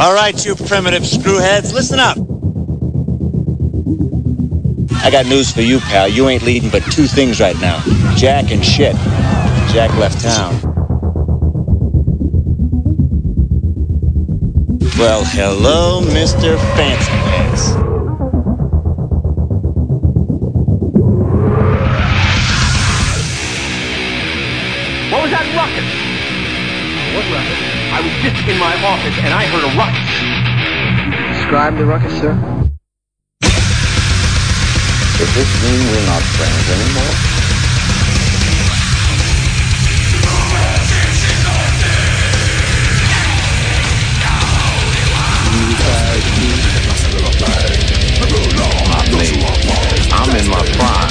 [0.00, 2.16] All right, you primitive screwheads, listen up.
[5.04, 6.06] I got news for you, pal.
[6.06, 7.82] You ain't leading but two things right now
[8.16, 8.94] Jack and shit.
[9.72, 10.54] Jack left town.
[14.98, 16.58] Well, hello, Mr.
[16.76, 17.77] Fancy Pants.
[28.22, 30.10] Just in my office and I heard a ruckus.
[31.38, 32.34] Describe the ruckus, sir.
[35.18, 37.14] Does this mean we're not friends anymore?
[50.10, 51.07] I'm in my prime.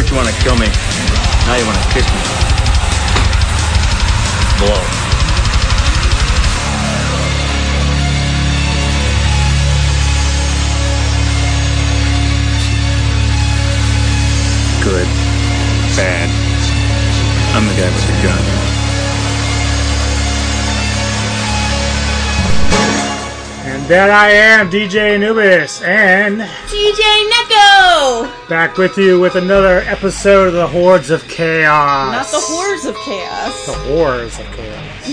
[0.00, 0.66] First you want to kill me,
[1.44, 2.20] now you want to kiss me.
[4.56, 4.80] Blow.
[14.82, 15.06] Good.
[15.94, 16.30] Bad.
[17.54, 18.69] I'm the guy with the gun.
[23.80, 28.46] And there I am, DJ Anubis, and DJ Neko!
[28.46, 32.12] back with you with another episode of the Hordes of Chaos.
[32.12, 33.66] Not the Hordes of chaos.
[33.66, 35.06] The horrors of chaos.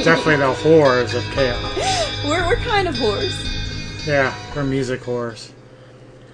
[0.04, 2.24] Definitely the horrors of chaos.
[2.24, 4.06] We're, we're kind of whores.
[4.06, 5.52] Yeah, we're music whores.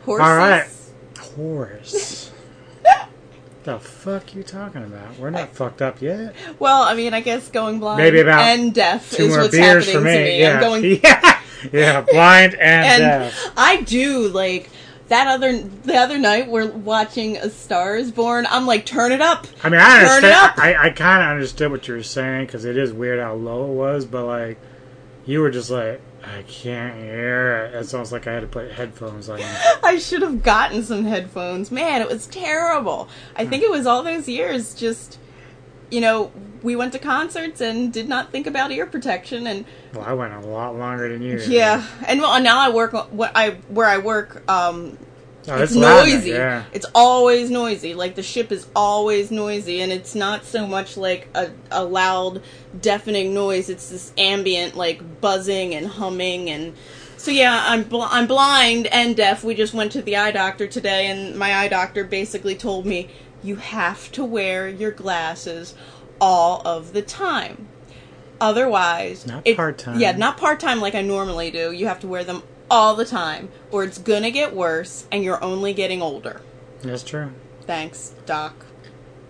[0.05, 0.25] Horses.
[0.25, 0.69] All right.
[1.37, 2.18] Whores.
[3.69, 5.19] The fuck you talking about?
[5.19, 6.35] We're not fucked up yet.
[6.59, 9.55] Well, I mean, I guess going blind Maybe about and deaf Two is more what's
[9.55, 10.15] beers happening for me.
[10.17, 10.41] to me.
[10.41, 10.55] Yeah.
[10.55, 11.41] I'm going yeah.
[11.73, 12.01] Yeah.
[12.03, 13.53] Blind and, and deaf.
[13.57, 14.71] I do like
[15.09, 18.47] that other the other night we're watching A Star Is Born.
[18.49, 19.47] I'm like, turn it up.
[19.63, 20.35] I mean, I Turn it understand.
[20.35, 20.59] up.
[20.59, 23.71] I, I kind of understood what you were saying because it is weird how low
[23.71, 24.59] it was, but like,
[25.27, 26.01] you were just like,
[26.37, 27.75] I can't hear it.
[27.77, 29.41] It's almost like I had to put headphones on.
[29.83, 31.71] I should have gotten some headphones.
[31.71, 33.09] Man, it was terrible.
[33.37, 35.19] I think it was all those years just
[35.91, 36.31] you know,
[36.63, 39.65] we went to concerts and did not think about ear protection and
[39.95, 41.41] Well, I went a lot longer than you.
[41.49, 41.87] yeah.
[42.07, 44.99] And well, now I work what I where I work um
[45.57, 46.31] It's it's noisy.
[46.31, 46.65] Yeah.
[46.73, 47.95] It's always noisy.
[47.95, 52.43] Like the ship is always noisy, and it's not so much like a, a loud,
[52.81, 53.69] deafening noise.
[53.69, 56.75] It's this ambient, like buzzing and humming, and
[57.17, 57.65] so yeah.
[57.67, 59.43] I'm bl- I'm blind and deaf.
[59.45, 63.09] We just went to the eye doctor today, and my eye doctor basically told me
[63.43, 65.75] you have to wear your glasses
[66.21, 67.69] all of the time.
[68.41, 69.99] Otherwise, Not part-time.
[69.99, 71.73] Yeah, not part time like I normally do.
[71.73, 75.43] You have to wear them all the time, or it's gonna get worse, and you're
[75.43, 76.41] only getting older.
[76.83, 77.33] That's true.
[77.67, 78.67] Thanks, Doc.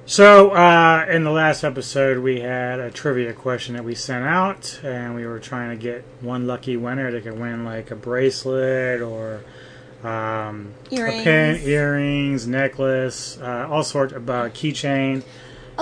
[0.06, 4.80] So, uh, in the last episode, we had a trivia question that we sent out,
[4.82, 9.02] and we were trying to get one lucky winner that could win like a bracelet
[9.02, 9.42] or
[10.02, 11.66] um, a pin, Earrings.
[11.66, 15.22] earrings, necklace, uh, all sorts of uh, keychain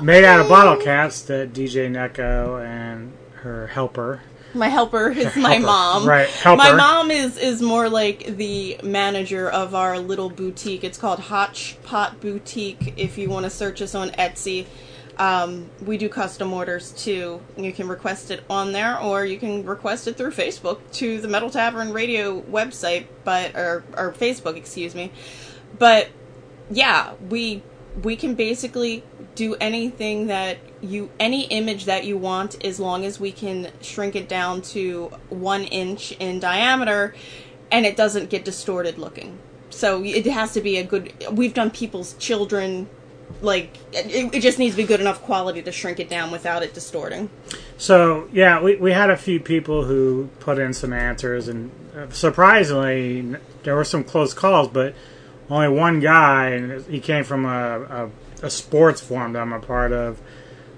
[0.02, 4.22] made out of bottle caps that DJ Neko and her helper.
[4.56, 6.08] My helper is my mom.
[6.08, 6.62] Right, helper.
[6.62, 10.82] My mom is is more like the manager of our little boutique.
[10.82, 12.94] It's called Hotch Pot Boutique.
[12.96, 14.66] If you want to search us on Etsy,
[15.18, 17.40] um, we do custom orders too.
[17.56, 21.28] You can request it on there, or you can request it through Facebook to the
[21.28, 25.12] Metal Tavern Radio website, but or or Facebook, excuse me.
[25.78, 26.08] But
[26.70, 27.62] yeah, we
[28.02, 29.02] we can basically
[29.34, 34.14] do anything that you any image that you want as long as we can shrink
[34.14, 37.14] it down to one inch in diameter
[37.70, 39.38] and it doesn't get distorted looking.
[39.70, 42.88] So it has to be a good we've done people's children
[43.42, 46.62] like it, it just needs to be good enough quality to shrink it down without
[46.62, 47.28] it distorting.
[47.76, 52.08] So yeah, we, we had a few people who put in some answers, and uh,
[52.10, 54.94] surprisingly, there were some close calls, but
[55.50, 58.10] only one guy, and he came from a,
[58.42, 60.20] a, a sports forum that I'm a part of.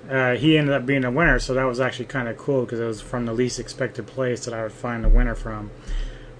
[0.08, 2.80] Uh, he ended up being a winner, so that was actually kind of cool because
[2.80, 5.70] it was from the least expected place that I would find a winner from.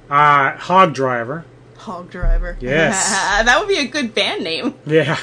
[0.09, 1.45] Uh, Hog Driver,
[1.79, 3.11] hog driver Yes.
[3.45, 5.19] that would be a good band name yeah,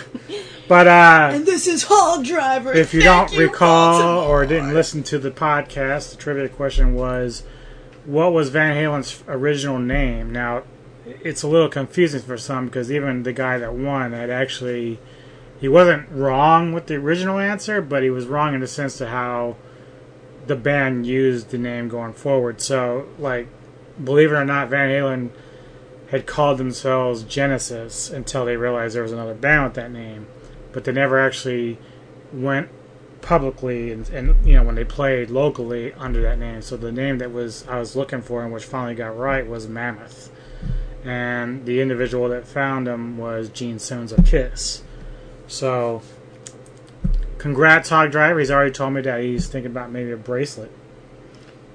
[0.67, 4.43] but uh, and this is hog driver if you Thank don't recall Baltimore.
[4.43, 7.43] or didn't listen to the podcast, the trivia question was,
[8.05, 10.63] "What was Van Halen's original name?" Now,
[11.05, 14.99] it's a little confusing for some because even the guy that won had actually
[15.59, 19.07] he wasn't wrong with the original answer, but he was wrong in the sense to
[19.07, 19.55] how
[20.47, 22.61] the band used the name going forward.
[22.61, 23.47] So, like,
[24.03, 25.29] believe it or not, Van Halen
[26.09, 30.27] had called themselves Genesis until they realized there was another band with that name,
[30.71, 31.77] but they never actually
[32.31, 32.69] went
[33.21, 36.61] publicly and, and you know when they played locally under that name.
[36.61, 39.67] So the name that was I was looking for and which finally got right was
[39.67, 40.29] Mammoth,
[41.05, 44.81] and the individual that found them was Gene Simmons of Kiss.
[45.47, 46.01] So,
[47.37, 48.39] congrats, Hog Driver.
[48.39, 50.71] He's already told me that he's thinking about maybe a bracelet.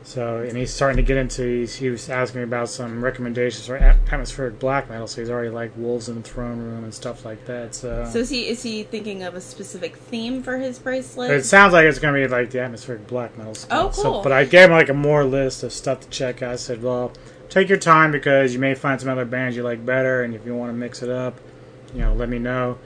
[0.03, 1.43] So, and he's starting to get into.
[1.61, 5.07] He's, he was asking me about some recommendations for atmospheric black metal.
[5.07, 7.77] So he's already like Wolves in the Throne Room and stuff like that.
[7.77, 11.31] So, So is he is he thinking of a specific theme for his bracelet?
[11.31, 13.71] it sounds like it's going to be like the atmospheric black metal stuff.
[13.71, 14.23] Oh, So, cool.
[14.23, 16.55] but I gave him like a more list of stuff to check out.
[16.55, 17.13] I said, well,
[17.51, 20.47] take your time because you may find some other bands you like better, and if
[20.47, 21.39] you want to mix it up,
[21.93, 22.79] you know, let me know.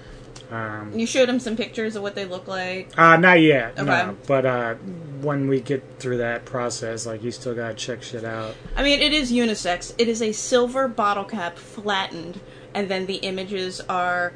[0.50, 2.96] Um, you showed them some pictures of what they look like.
[2.98, 3.78] Uh, not yet.
[3.78, 3.84] Okay.
[3.84, 4.16] No.
[4.26, 4.74] But uh,
[5.20, 8.54] when we get through that process, like you still gotta check shit out.
[8.76, 9.94] I mean, it is unisex.
[9.98, 12.40] It is a silver bottle cap flattened,
[12.74, 14.32] and then the images are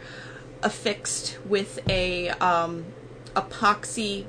[0.62, 2.86] affixed with a um,
[3.34, 4.26] epoxy,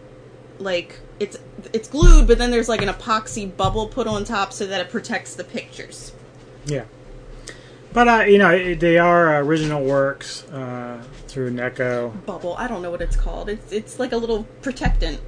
[0.59, 1.37] like it's
[1.73, 4.89] it's glued, but then there's like an epoxy bubble put on top so that it
[4.89, 6.13] protects the pictures.
[6.65, 6.85] Yeah.
[7.91, 12.25] But uh, you know, they are original works uh, through Neko.
[12.25, 12.55] Bubble.
[12.57, 13.49] I don't know what it's called.
[13.49, 15.21] It's it's like a little protectant.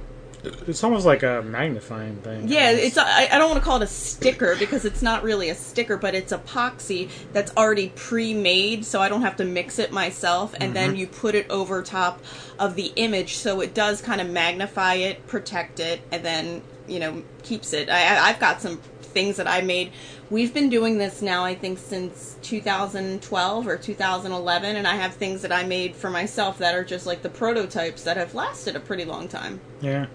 [0.44, 2.48] It's almost like a magnifying thing.
[2.48, 2.84] Yeah, almost.
[2.84, 5.54] it's I, I don't want to call it a sticker because it's not really a
[5.54, 10.54] sticker, but it's epoxy that's already pre-made, so I don't have to mix it myself.
[10.60, 10.96] And then mm-hmm.
[10.98, 12.20] you put it over top
[12.58, 16.98] of the image, so it does kind of magnify it, protect it, and then you
[16.98, 17.88] know keeps it.
[17.88, 18.80] I- I've got some
[19.12, 19.92] things that I made.
[20.30, 25.42] We've been doing this now, I think, since 2012 or 2011, and I have things
[25.42, 28.80] that I made for myself that are just like the prototypes that have lasted a
[28.80, 29.60] pretty long time.
[29.80, 30.06] Yeah.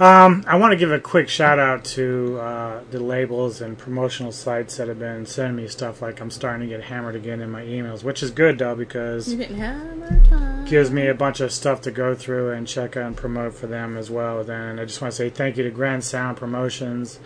[0.00, 4.30] Um, I want to give a quick shout out to uh, the labels and promotional
[4.30, 6.00] sites that have been sending me stuff.
[6.00, 9.28] Like I'm starting to get hammered again in my emails, which is good though because
[9.32, 10.64] You didn't hammer time.
[10.66, 13.66] gives me a bunch of stuff to go through and check out and promote for
[13.66, 14.44] them as well.
[14.44, 17.18] Then I just want to say thank you to Grand Sound Promotions,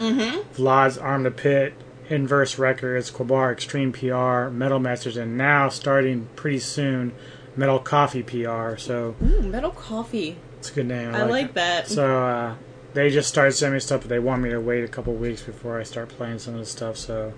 [0.54, 1.74] Vlad's Arm to Pit,
[2.08, 7.12] Inverse Records, Qabar Extreme PR, Metal Masters, and now starting pretty soon,
[7.54, 8.76] Metal Coffee PR.
[8.78, 10.38] So Ooh, metal coffee.
[10.62, 11.12] It's a good name.
[11.12, 11.54] I like it.
[11.54, 11.88] that.
[11.88, 12.54] So uh,
[12.94, 15.42] they just started sending me stuff, but they want me to wait a couple weeks
[15.42, 16.96] before I start playing some of the stuff.
[16.96, 17.34] So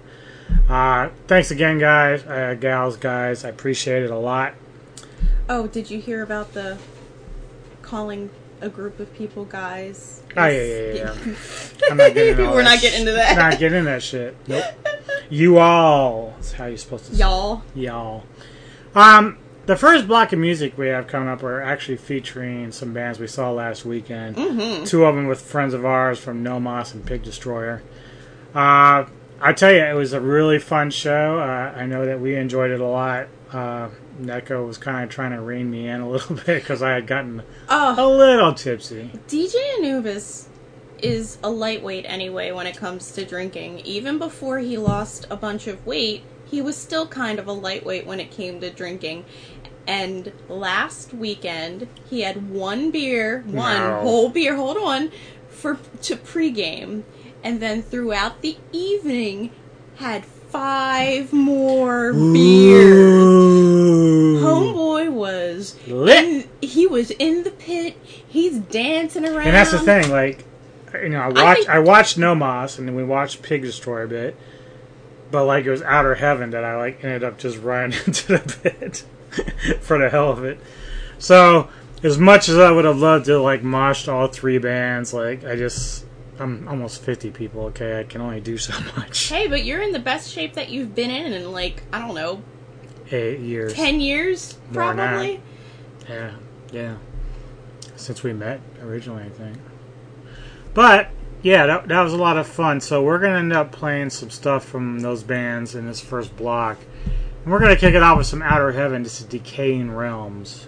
[0.69, 3.47] uh, thanks again, guys, uh, gals, guys.
[3.47, 4.53] I appreciate it a lot.
[5.49, 6.77] Oh, did you hear about the
[7.81, 8.29] calling
[8.61, 10.23] a group of people guys?
[10.37, 11.15] Oh yeah, yeah, yeah.
[11.25, 11.35] yeah.
[11.91, 13.39] I'm not getting into We're not getting into that.
[13.39, 14.37] Not getting that shit.
[14.47, 14.65] Nope.
[15.31, 16.35] You all.
[16.37, 17.17] That's how you're supposed to.
[17.17, 17.63] Y'all.
[17.75, 18.25] Y'all.
[18.95, 23.19] Um, the first block of music we have coming up are actually featuring some bands
[23.19, 24.37] we saw last weekend.
[24.37, 24.85] Mm-hmm.
[24.85, 27.83] Two of them with friends of ours from No/Más and Pig Destroyer.
[28.55, 29.07] Uh,
[29.41, 31.39] I tell you, it was a really fun show.
[31.39, 33.29] Uh, I know that we enjoyed it a lot.
[33.53, 33.89] Uh,
[34.21, 37.07] Neko was kind of trying to rein me in a little bit because I had
[37.07, 39.11] gotten a Oh, little tipsy.
[39.29, 40.49] DJ Anubis
[41.03, 43.81] is a lightweight anyway when it comes to drinking.
[43.81, 48.07] Even before he lost a bunch of weight, he was still kind of a lightweight
[48.07, 49.25] when it came to drinking.
[49.87, 54.01] And last weekend, he had one beer, one No.
[54.01, 55.11] whole beer, hold on,
[55.51, 57.03] for to pregame,
[57.43, 59.51] and then throughout the evening
[59.97, 63.23] had five more beers.
[64.43, 66.25] Homeboy was Lit.
[66.25, 67.97] in, he was in the pit.
[68.05, 69.47] He's dancing around.
[69.47, 70.45] And that's the thing, like,
[70.95, 74.05] you know, I I watched think- I, watched No/Más and then we watched Pig Destroyer
[74.05, 74.37] a bit,
[75.31, 78.59] but like it was outer heaven that I like ended up just running into the
[78.63, 79.05] pit
[79.81, 80.59] for the hell of it.
[81.19, 81.69] So
[82.03, 85.57] as much as I would have loved to like mosh all three bands, like I
[85.57, 86.05] just
[86.39, 87.67] I'm almost fifty people.
[87.67, 89.29] Okay, I can only do so much.
[89.29, 92.15] Hey, but you're in the best shape that you've been in in like I don't
[92.15, 92.43] know
[93.11, 93.75] Eight years.
[93.75, 95.41] ten years, More probably.
[96.09, 96.33] Yeah,
[96.73, 96.97] yeah.
[97.97, 99.59] Since we met originally, I think.
[100.73, 101.11] But
[101.43, 102.81] yeah, that, that was a lot of fun.
[102.81, 106.79] So we're gonna end up playing some stuff from those bands in this first block,
[107.45, 109.05] and we're gonna kick it off with some Outer Heaven.
[109.05, 110.67] Is Decaying Realms.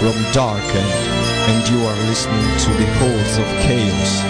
[0.00, 0.86] From Darken,
[1.52, 4.24] and you are listening to the Hordes of Chaos,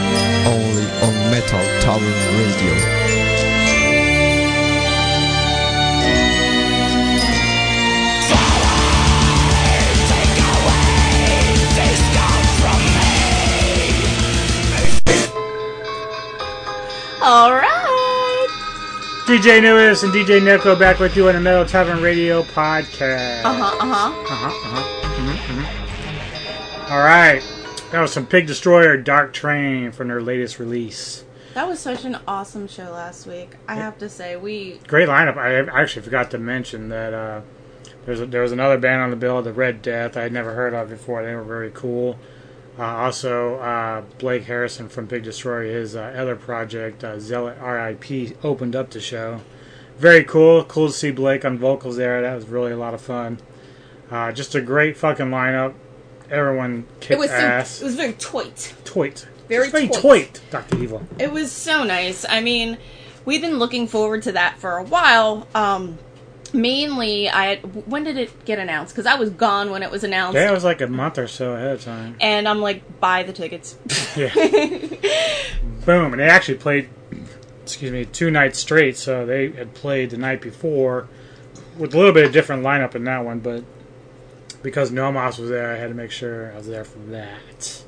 [0.46, 3.00] only on Metal Tavern Radio.
[17.22, 18.48] All right.
[19.26, 23.44] DJ Anubis and DJ Neko back with you on the Metal Tavern Radio podcast.
[23.44, 23.76] Uh huh.
[23.78, 24.22] Uh huh.
[24.32, 24.80] Uh-huh, uh-huh.
[24.80, 24.99] Mhm, mhm.
[26.90, 27.40] All right.
[27.92, 31.24] That was some Pig Destroyer Dark Train from their latest release.
[31.54, 33.50] That was such an awesome show last week.
[33.68, 35.36] I have to say, we Great lineup.
[35.36, 37.42] I actually forgot to mention that uh,
[38.06, 40.16] there's a, there was another band on the bill, the Red Death.
[40.16, 41.22] I had never heard of before.
[41.22, 42.18] They were very cool.
[42.76, 48.36] Uh, also, uh, Blake Harrison from Pig Destroyer, his uh, other project, uh, Zealot RIP,
[48.44, 49.42] opened up the show.
[49.96, 50.64] Very cool.
[50.64, 52.20] Cool to see Blake on vocals there.
[52.20, 53.38] That was really a lot of fun.
[54.10, 55.74] Uh, just a great fucking lineup.
[56.30, 57.70] Everyone kicked it was ass.
[57.70, 58.74] so, it was very toit.
[58.84, 59.26] Toit.
[59.48, 60.00] Very very toit.
[60.00, 60.78] toit, Dr.
[60.78, 61.02] Evil.
[61.18, 62.24] It was so nice.
[62.28, 62.78] I mean,
[63.24, 65.48] we've been looking forward to that for a while.
[65.56, 65.98] Um,
[66.52, 68.94] mainly, I had, when did it get announced?
[68.94, 71.26] Because I was gone when it was announced, Yeah, it was like a month or
[71.26, 72.16] so ahead of time.
[72.20, 73.76] and I'm like, buy the tickets.
[74.16, 74.32] Yeah.
[75.84, 76.12] Boom.
[76.12, 76.88] And they actually played,
[77.62, 78.96] excuse me, two nights straight.
[78.96, 81.08] So they had played the night before
[81.76, 83.40] with a little bit of different lineup in that one.
[83.40, 83.64] But
[84.62, 87.82] because No/Más was there, I had to make sure I was there for that.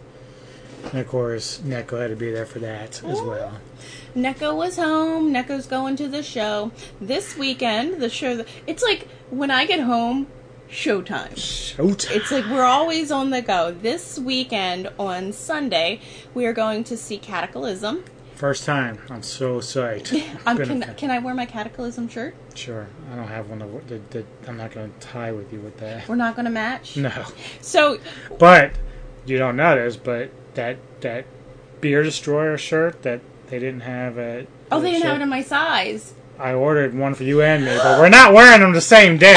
[0.91, 3.61] And of course, Neko had to be there for that as well.
[4.17, 5.33] Neko was home.
[5.33, 8.03] Neko's going to the show this weekend.
[8.03, 8.45] The show.
[8.67, 10.27] It's like when I get home,
[10.69, 11.35] showtime.
[11.35, 12.11] Showtime.
[12.17, 13.71] It's like we're always on the go.
[13.71, 16.01] This weekend on Sunday,
[16.35, 18.03] we are going to see Kataklysm.
[18.43, 18.99] First time.
[19.09, 20.21] I'm so psyched.
[20.47, 22.35] Um, can, can I wear my Kataklysm shirt?
[22.57, 22.89] Sure.
[23.13, 25.77] I don't have one that, that, that I'm not going to tie with you with
[25.77, 26.09] that.
[26.09, 26.97] We're not going to match.
[26.97, 27.13] No.
[27.61, 28.01] So
[28.41, 28.73] But
[29.27, 31.25] you don't notice, but that that
[31.81, 35.29] beer destroyer shirt that they didn't have at Oh, they didn't show- have it in
[35.29, 36.15] my size.
[36.43, 39.35] I ordered one for you and me, but we're not wearing them the same day.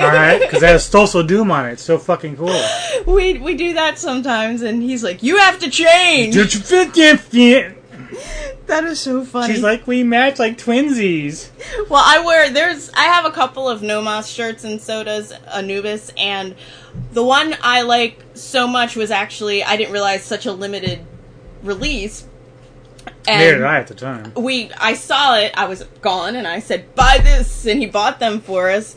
[0.00, 1.72] All right, because that has Thulsa Doom on it.
[1.72, 2.56] It's so fucking cool.
[3.04, 6.96] we we do that sometimes, and he's like, "You have to change." Did you fit
[6.96, 7.76] in fit?
[8.68, 9.52] that is so funny.
[9.52, 11.50] She's like, we match like twinsies.
[11.90, 16.12] well, I wear there's I have a couple of No/Más shirts and so does Anubis,
[16.16, 16.54] and
[17.12, 21.00] the one I like so much was actually I didn't realize such a limited
[21.62, 22.26] release.
[23.26, 24.32] Neither And did I at the time.
[24.34, 28.18] we I saw it, I was gone and I said, "Buy this." And he bought
[28.20, 28.96] them for us.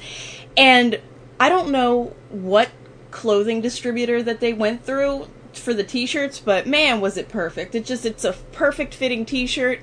[0.57, 0.99] And
[1.39, 2.69] I don't know what
[3.11, 7.75] clothing distributor that they went through for the t-shirts, but man, was it perfect.
[7.75, 9.79] It just it's a perfect fitting t-shirt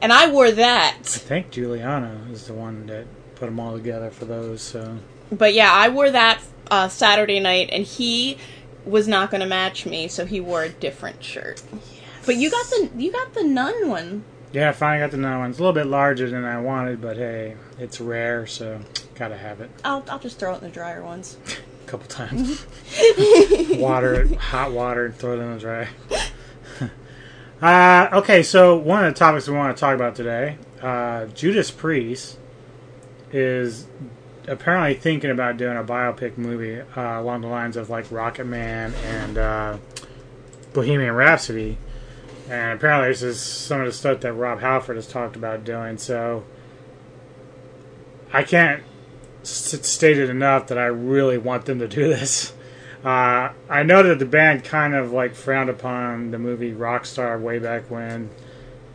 [0.00, 0.96] and I wore that.
[1.00, 3.06] I think Juliana is the one that
[3.36, 4.62] put them all together for those.
[4.62, 4.98] So
[5.30, 8.36] But yeah, I wore that uh, Saturday night and he
[8.84, 11.62] was not going to match me, so he wore a different shirt.
[12.24, 14.24] But you got the you got the nun one.
[14.52, 15.50] yeah, I finally got the new one.
[15.50, 18.80] It's a little bit larger than I wanted, but hey, it's rare, so
[19.14, 19.70] gotta have it.
[19.84, 21.36] I'll I'll just throw it in the dryer once.
[21.46, 22.64] a couple times.
[23.78, 25.88] water it, hot water, and throw it in the dryer.
[27.60, 31.70] uh, okay, so one of the topics we want to talk about today, uh, Judas
[31.70, 32.38] Priest
[33.32, 33.86] is
[34.48, 38.92] apparently thinking about doing a biopic movie uh, along the lines of like Rocket Man
[39.06, 39.78] and uh,
[40.72, 41.78] Bohemian Rhapsody.
[42.52, 45.96] And apparently, this is some of the stuff that Rob Halford has talked about doing.
[45.96, 46.44] So,
[48.30, 48.82] I can't
[49.40, 49.72] s-
[50.18, 52.52] it enough that I really want them to do this.
[53.02, 57.58] Uh, I know that the band kind of like frowned upon the movie Rockstar way
[57.58, 58.28] back when,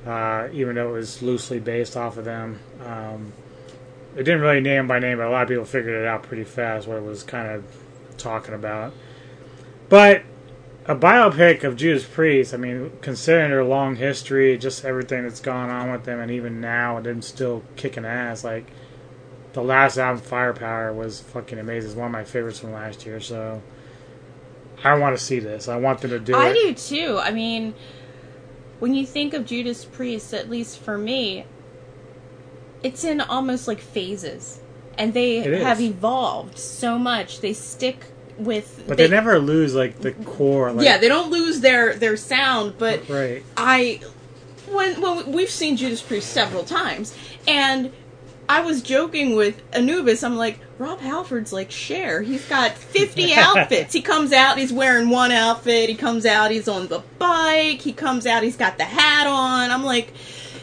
[0.06, 2.60] uh, even though it was loosely based off of them.
[2.86, 3.34] Um,
[4.15, 6.43] it didn't really name by name, but a lot of people figured it out pretty
[6.43, 7.65] fast what it was kind of
[8.20, 8.93] talking about.
[9.89, 10.22] But
[10.88, 15.69] a biopic of Judas Priest, I mean, considering their long history, just everything that's gone
[15.69, 18.65] on with them, and even now, and them still kicking ass, like
[19.52, 21.89] the last album, Firepower, was fucking amazing.
[21.89, 23.19] It's one of my favorites from last year.
[23.19, 23.62] So
[24.82, 25.67] I want to see this.
[25.67, 26.54] I want them to do I it.
[26.54, 27.19] do too.
[27.21, 27.73] I mean,
[28.80, 31.45] when you think of Judas Priest, at least for me,
[32.82, 34.62] it's in almost like phases,
[34.97, 37.41] and they have evolved so much.
[37.41, 38.06] They stick
[38.38, 40.71] with, But they, never lose like the core.
[40.71, 42.78] Like, yeah, they don't lose their their sound.
[42.78, 43.43] But right.
[43.56, 44.02] I,
[44.69, 47.15] when when we've seen Judas Priest several times,
[47.47, 47.91] and
[48.50, 50.23] I was joking with Anubis.
[50.23, 52.21] I'm like, Rob Halford's like Cher.
[52.21, 53.93] He's got 50 outfits.
[53.93, 55.89] He comes out, he's wearing one outfit.
[55.89, 57.82] He comes out, he's on the bike.
[57.82, 59.71] He comes out, he's got the hat on.
[59.71, 60.13] I'm like,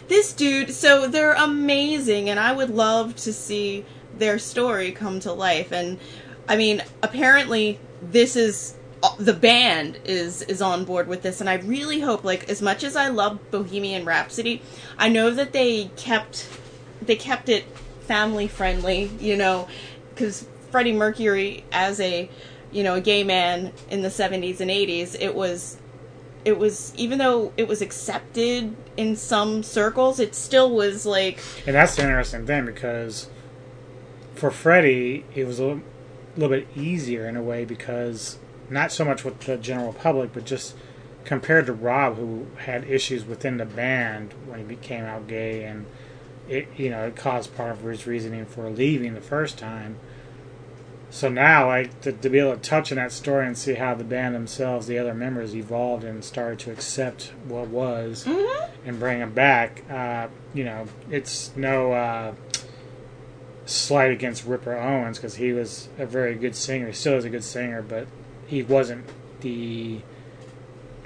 [0.08, 0.70] this dude.
[0.70, 3.84] So they're amazing, and I would love to see
[4.16, 5.72] their story come to life.
[5.72, 5.98] And
[6.48, 11.48] I mean, apparently this is uh, the band is is on board with this, and
[11.48, 14.62] I really hope, like, as much as I love Bohemian Rhapsody,
[14.98, 16.48] I know that they kept
[17.02, 17.64] they kept it
[18.00, 19.68] family friendly, you know,
[20.11, 22.28] because Freddie Mercury as a
[22.72, 25.78] you know a gay man in the 70s and 80s, it was
[26.44, 31.74] it was even though it was accepted in some circles, it still was like And
[31.74, 33.28] that's the interesting thing because
[34.35, 35.80] for Freddie, it was a
[36.37, 38.38] little, little bit easier in a way because
[38.70, 40.75] not so much with the general public, but just
[41.25, 45.87] compared to Rob, who had issues within the band when he became out gay, and
[46.49, 49.97] it you know it caused part of his reasoning for leaving the first time.
[51.11, 53.94] So now, like to, to be able to touch on that story and see how
[53.94, 58.27] the band themselves, the other members, evolved and started to accept what was
[58.85, 59.85] and bring them back.
[59.88, 62.35] Uh, you know, it's no uh,
[63.66, 66.88] slight against Ripper Owens because he was a very good singer.
[66.88, 68.07] He still is a good singer, but
[68.46, 69.05] he wasn't
[69.40, 70.00] the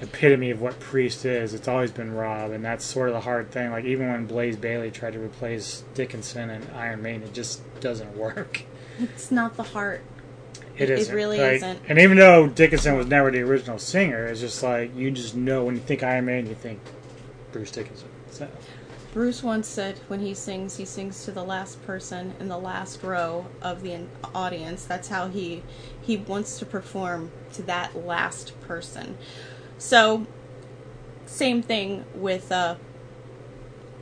[0.01, 1.55] epitome of what Priest is.
[1.55, 3.71] It's always been Rob, and that's sort of the hard thing.
[3.71, 8.17] Like even when Blaze Bayley tried to replace Dickinson and Iron Maiden, it just doesn't
[8.17, 8.63] work.
[8.99, 10.03] it's not the heart.
[10.77, 11.15] It It isn't.
[11.15, 11.81] really Like, isn't.
[11.89, 15.65] And even though Dickinson was never the original singer, it's just like you just know
[15.65, 16.81] when you think Iron Maiden, you think
[17.53, 18.09] Bruce Dickinson.
[18.31, 18.49] So
[19.19, 23.03] Bruce once said when he sings, he sings to the last person in the last
[23.03, 23.99] row of the
[24.33, 24.85] audience.
[24.85, 25.65] That's how he
[26.01, 29.19] he wants to perform to that last person.
[29.77, 30.29] So,
[31.27, 32.77] same thing with uh,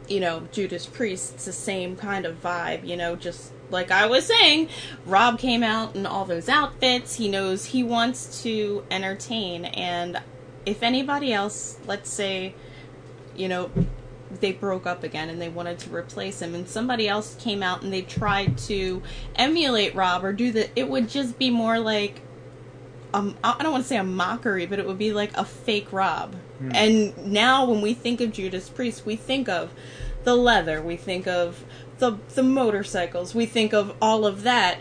[0.07, 1.33] you know Judas Priest.
[1.37, 2.87] It's the same kind of vibe.
[2.87, 4.68] You know, just like I was saying,
[5.07, 7.14] Rob came out in all those outfits.
[7.14, 10.20] He knows he wants to entertain, and
[10.66, 12.55] if anybody else, let's say,
[13.35, 13.70] you know,
[14.41, 17.83] they broke up again and they wanted to replace him and somebody else came out
[17.83, 19.03] and they tried to
[19.37, 22.23] emulate Rob or do the it would just be more like
[23.15, 25.93] um I don't want to say a mockery but it would be like a fake
[25.93, 26.35] Rob.
[26.73, 29.71] And now when we think of Judas Priest we think of
[30.25, 31.65] the leather, we think of
[31.99, 34.79] the the motorcycles, we think of all of that.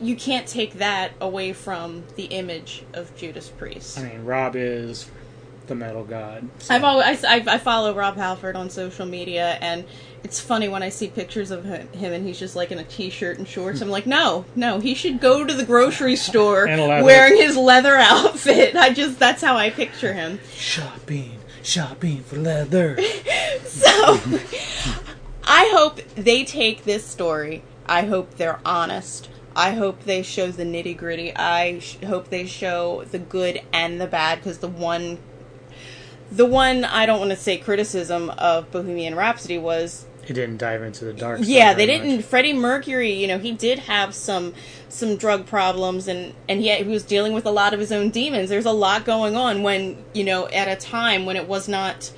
[0.00, 3.98] You can't take that away from the image of Judas Priest.
[3.98, 5.10] I mean, Rob is
[5.68, 6.48] the metal god.
[6.58, 9.84] so- I've always I, I follow Rob Halford on social media, and
[10.24, 12.84] it's funny when I see pictures of him, him and he's just like in a
[12.84, 13.80] t-shirt and shorts.
[13.80, 18.74] I'm like, no, no, he should go to the grocery store wearing his leather outfit.
[18.74, 20.40] I just that's how I picture him.
[20.52, 22.98] shopping, shopping for leather.
[23.66, 24.40] So
[25.44, 27.62] I hope they take this story.
[27.86, 29.28] I hope they're honest.
[29.54, 31.34] I hope they show the nitty gritty.
[31.34, 35.18] I sh- hope they show the good and the bad because the one,
[36.30, 40.82] the one I don't want to say criticism of Bohemian Rhapsody was he didn't dive
[40.82, 41.38] into the dark.
[41.38, 42.24] side yeah they didn't much.
[42.24, 44.52] freddie mercury you know he did have some
[44.90, 48.10] some drug problems and and yet he was dealing with a lot of his own
[48.10, 51.66] demons there's a lot going on when you know at a time when it was
[51.66, 52.12] not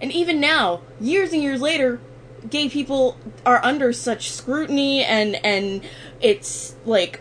[0.00, 2.00] and even now years and years later
[2.48, 5.82] gay people are under such scrutiny and and
[6.20, 7.20] it's like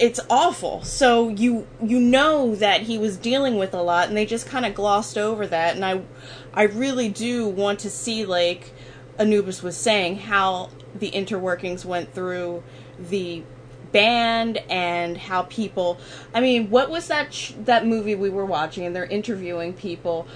[0.00, 0.82] it's awful.
[0.82, 4.64] So you you know that he was dealing with a lot and they just kind
[4.64, 6.02] of glossed over that and i
[6.54, 8.72] i really do want to see like
[9.18, 12.62] anubis was saying how the interworkings went through
[12.98, 13.42] the
[13.92, 15.98] band and how people
[16.32, 20.26] i mean what was that sh- that movie we were watching and they're interviewing people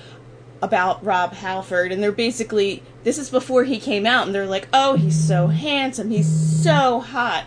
[0.62, 4.68] about Rob Halford, and they're basically this is before he came out, and they're like,
[4.72, 7.44] "Oh, he's so handsome, he's so hot."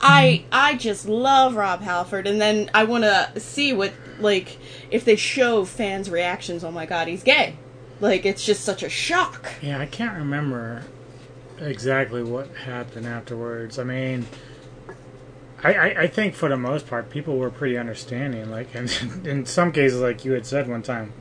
[0.00, 4.58] I I just love Rob Halford, and then I want to see what like
[4.90, 6.64] if they show fans' reactions.
[6.64, 7.56] Oh my God, he's gay!
[8.00, 9.52] Like it's just such a shock.
[9.60, 10.84] Yeah, I can't remember
[11.58, 13.78] exactly what happened afterwards.
[13.78, 14.26] I mean,
[15.62, 18.50] I, I, I think for the most part, people were pretty understanding.
[18.50, 18.90] Like, and
[19.26, 21.12] in some cases, like you had said one time,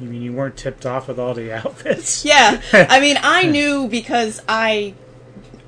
[0.00, 2.24] you mean you weren't tipped off with all the outfits?
[2.24, 4.94] Yeah, I mean, I knew because I,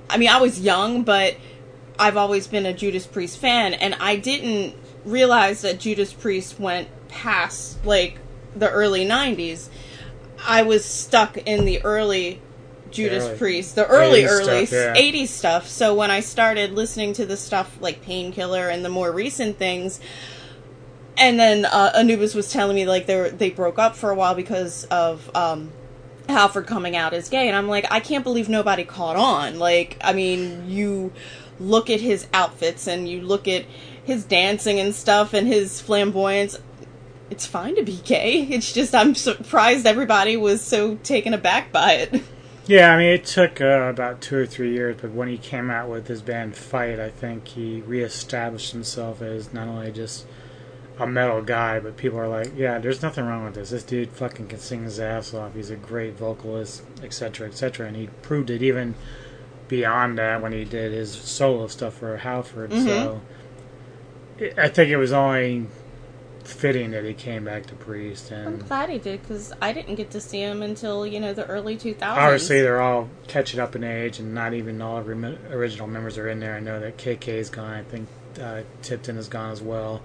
[0.08, 1.36] I mean, I was young, but
[1.98, 6.88] I've always been a Judas Priest fan, and I didn't realize that Judas Priest went
[7.08, 8.18] past like
[8.54, 9.68] the early '90s.
[10.46, 12.40] I was stuck in the early
[12.90, 15.02] Judas early Priest, the early 80s early stuff, yeah.
[15.02, 15.68] '80s stuff.
[15.68, 20.00] So when I started listening to the stuff like Painkiller and the more recent things,
[21.20, 24.14] and then uh, Anubis was telling me like they were, they broke up for a
[24.14, 25.70] while because of um,
[26.28, 29.58] Halford coming out as gay, and I'm like, I can't believe nobody caught on.
[29.58, 31.12] Like, I mean, you
[31.60, 33.66] look at his outfits and you look at
[34.02, 36.58] his dancing and stuff and his flamboyance.
[37.28, 38.42] It's fine to be gay.
[38.50, 42.22] It's just I'm surprised everybody was so taken aback by it.
[42.66, 45.70] Yeah, I mean, it took uh, about two or three years, but when he came
[45.70, 50.24] out with his band Fight, I think he reestablished himself as not only just
[51.00, 53.70] a metal guy, but people are like, yeah, there's nothing wrong with this.
[53.70, 55.54] This dude fucking can sing his ass off.
[55.54, 57.86] He's a great vocalist, etc., etc.
[57.88, 58.94] And he proved it even
[59.68, 62.70] beyond that when he did his solo stuff for Halford.
[62.70, 62.84] Mhm.
[62.86, 63.20] So
[64.38, 65.66] it- I think it was only
[66.44, 69.94] fitting that he came back to Priest And I'm glad he did because I didn't
[69.94, 72.02] get to see him until you know the early 2000s.
[72.18, 76.18] Obviously, they're all catching up in age, and not even all of the original members
[76.18, 76.54] are in there.
[76.56, 77.70] I know that KK's gone.
[77.72, 78.08] I think
[78.42, 80.00] uh, Tipton is gone as well.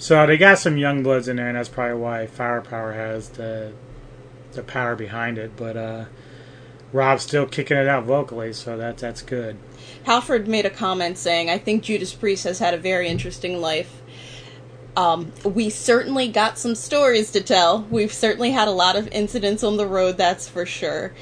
[0.00, 3.74] So they got some young bloods in there, and that's probably why Firepower has the
[4.52, 5.54] the power behind it.
[5.56, 6.04] But uh,
[6.90, 9.58] Rob's still kicking it out vocally, so that that's good.
[10.04, 14.00] Halford made a comment saying, I think Judas Priest has had a very interesting life.
[14.96, 17.82] Um, we certainly got some stories to tell.
[17.90, 21.12] We've certainly had a lot of incidents on the road, that's for sure.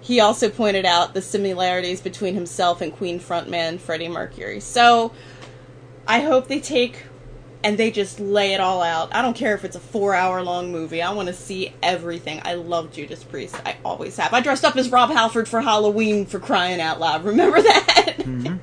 [0.00, 4.58] He also pointed out the similarities between himself and Queen frontman Freddie Mercury.
[4.58, 5.12] So,
[6.06, 7.04] I hope they take
[7.64, 9.12] and they just lay it all out.
[9.14, 11.00] I don't care if it's a four hour long movie.
[11.00, 12.42] I want to see everything.
[12.44, 13.56] I love Judas Priest.
[13.64, 14.34] I always have.
[14.34, 17.24] I dressed up as Rob Halford for Halloween for crying out loud.
[17.34, 18.58] Remember that?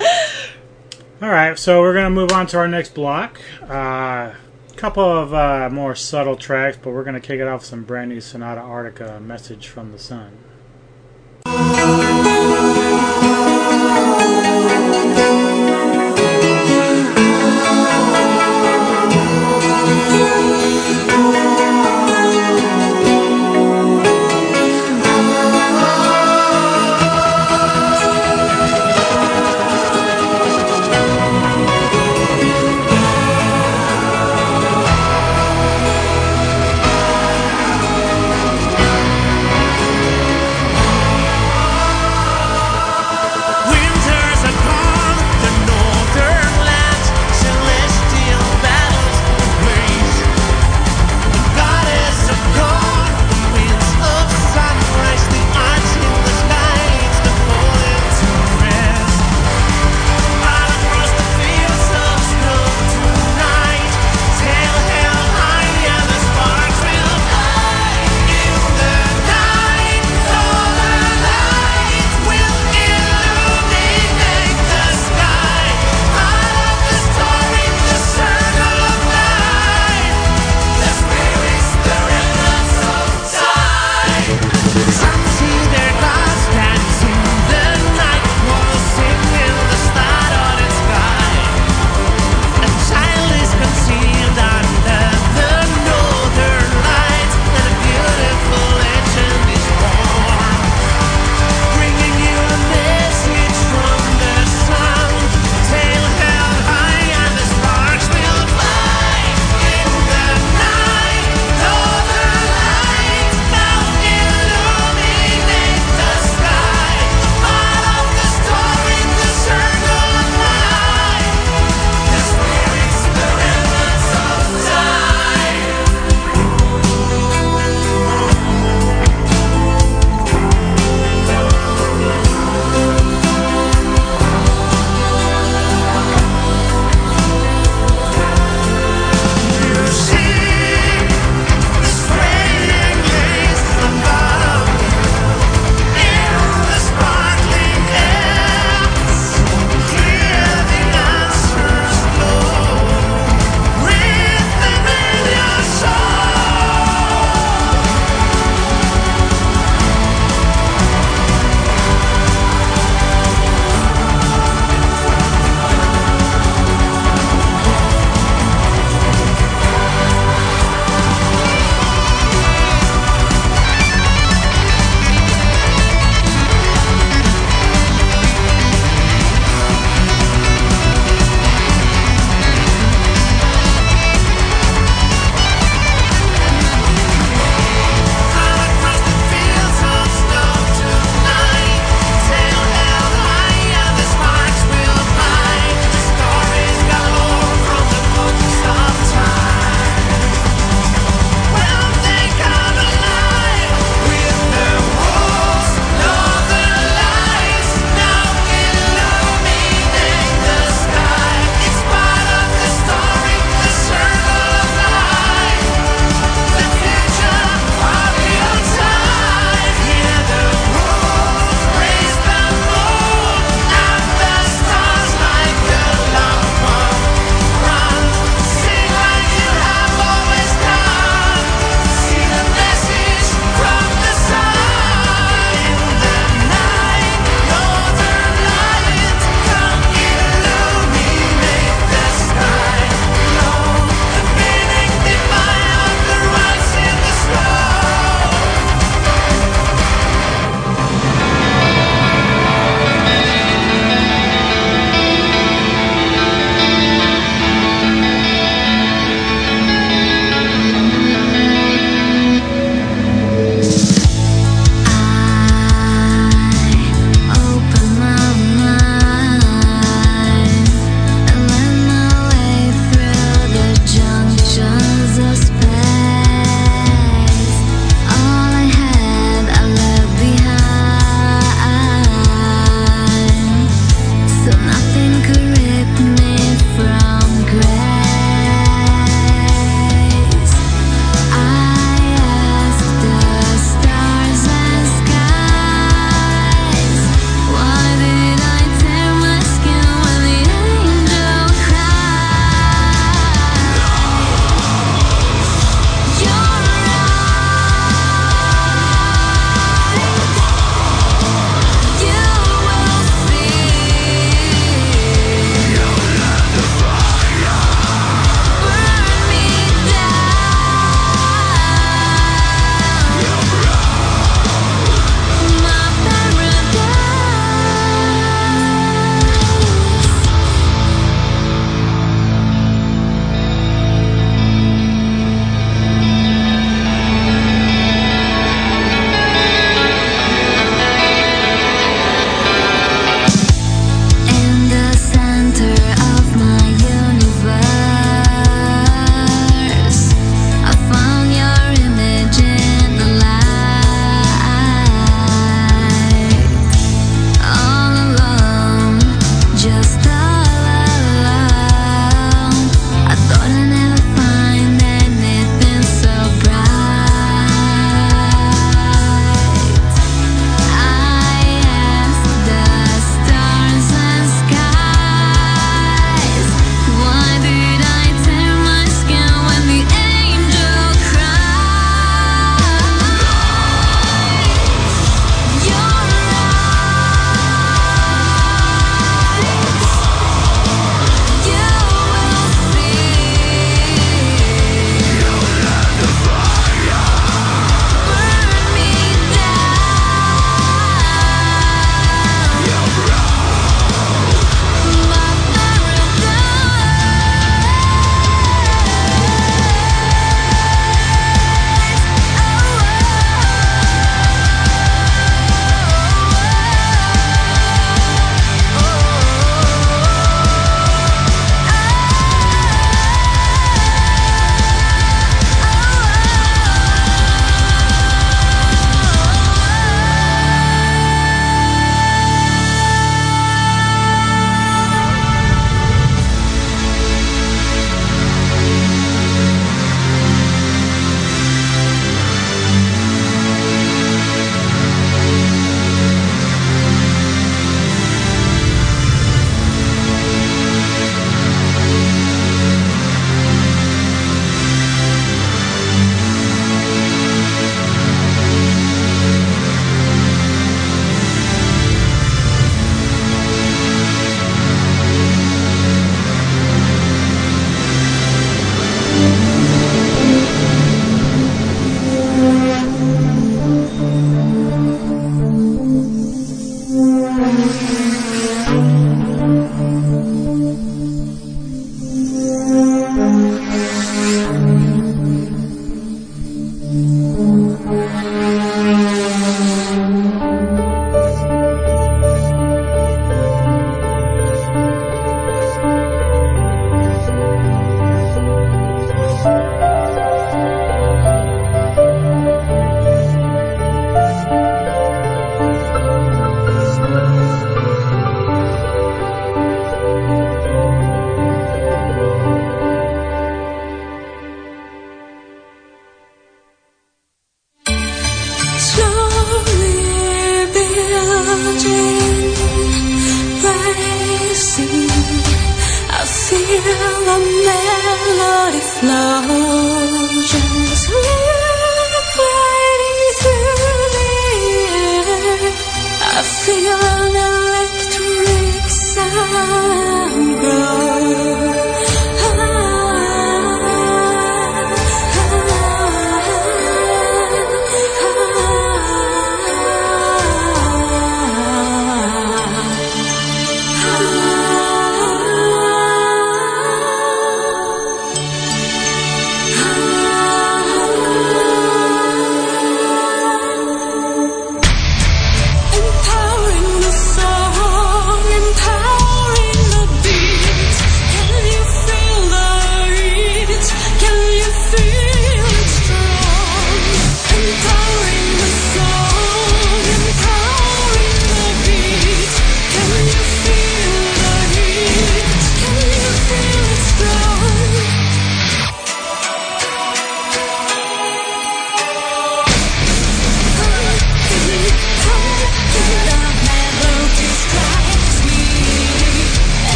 [1.22, 3.40] All right, so we're gonna move on to our next block.
[3.60, 4.34] A uh,
[4.74, 8.08] couple of uh, more subtle tracks, but we're gonna kick it off with some brand
[8.08, 10.38] new Sonata Arctica, "Message from the Sun."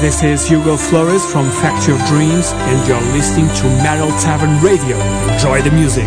[0.00, 4.96] This is Hugo Flores from Factory of Dreams, and you're listening to Metal Tavern Radio.
[5.32, 6.06] Enjoy the music.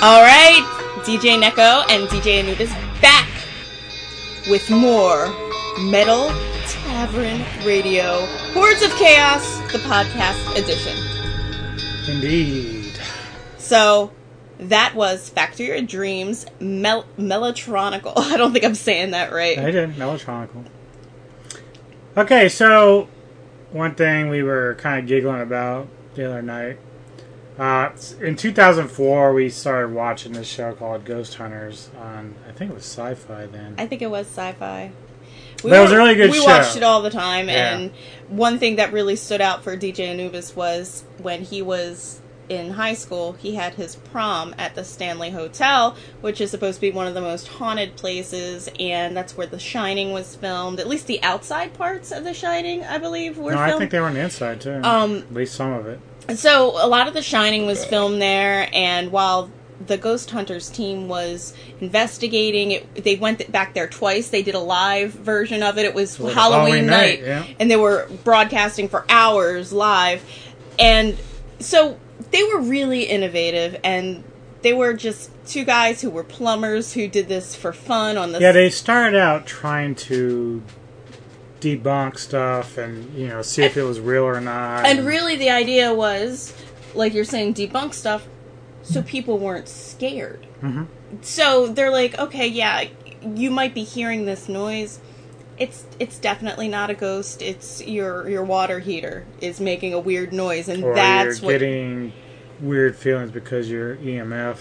[0.00, 0.62] All right,
[1.02, 2.72] DJ Neko and DJ Anubis
[3.02, 3.28] back
[4.48, 5.26] with more
[5.80, 6.28] Metal
[6.68, 8.24] Tavern Radio,
[8.54, 11.17] Hordes of Chaos, the podcast edition.
[12.08, 12.98] Indeed.
[13.58, 14.12] So
[14.58, 18.14] that was Factory of Dreams Mel- Melatronical.
[18.16, 19.58] I don't think I'm saying that right.
[19.58, 19.94] I did.
[19.94, 20.64] Melatronical.
[22.16, 23.08] Okay, so
[23.70, 26.78] one thing we were kind of giggling about the other night.
[27.58, 27.90] Uh,
[28.20, 32.84] in 2004, we started watching this show called Ghost Hunters on, I think it was
[32.84, 33.74] sci fi then.
[33.76, 34.92] I think it was sci fi
[35.58, 35.68] sci-fi.
[35.68, 36.32] But it was a really good show.
[36.32, 36.46] we show.
[36.46, 37.76] watched it all the time, Yeah.
[37.76, 37.90] and
[38.28, 42.94] one thing that really stood out for DJ Anubis was when he was in high
[42.94, 47.06] school, he had his prom at the Stanley Hotel, which is supposed to be one
[47.06, 50.80] of the most haunted places, and that's where The Shining was filmed.
[50.80, 53.72] At least the outside parts of The Shining, I believe, were no, filmed.
[53.72, 54.80] I think they were on the inside too.
[54.82, 56.00] Um, At least some of it.
[56.38, 59.50] So a lot of The Shining was filmed there, and while
[59.86, 64.28] the Ghost Hunters team was investigating, it, they went back there twice.
[64.28, 65.84] They did a live version of it.
[65.84, 67.46] It was So it was Halloween, Halloween night, night, yeah.
[67.60, 70.22] and they were broadcasting for hours live,
[70.78, 71.16] and
[71.60, 71.98] so
[72.30, 74.24] they were really innovative and.
[74.60, 78.40] They were just two guys who were plumbers who did this for fun on the
[78.40, 80.64] Yeah, they started out trying to
[81.60, 84.84] debunk stuff and you know see if it was real or not.
[84.84, 86.54] And really, the idea was,
[86.94, 88.26] like you're saying, debunk stuff
[88.88, 90.46] so people weren't scared.
[90.62, 90.86] Mhm.
[91.22, 92.84] So they're like, okay, yeah,
[93.34, 95.00] you might be hearing this noise.
[95.58, 97.42] It's it's definitely not a ghost.
[97.42, 101.58] It's your your water heater is making a weird noise, and or that's you're what.
[101.58, 102.12] getting
[102.60, 104.58] weird feelings because your EMF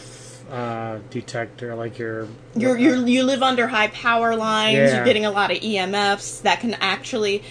[0.51, 4.77] uh, detector, like your You're, you're, you live under high power lines.
[4.77, 4.95] Yeah.
[4.95, 7.43] You're getting a lot of EMFs that can actually,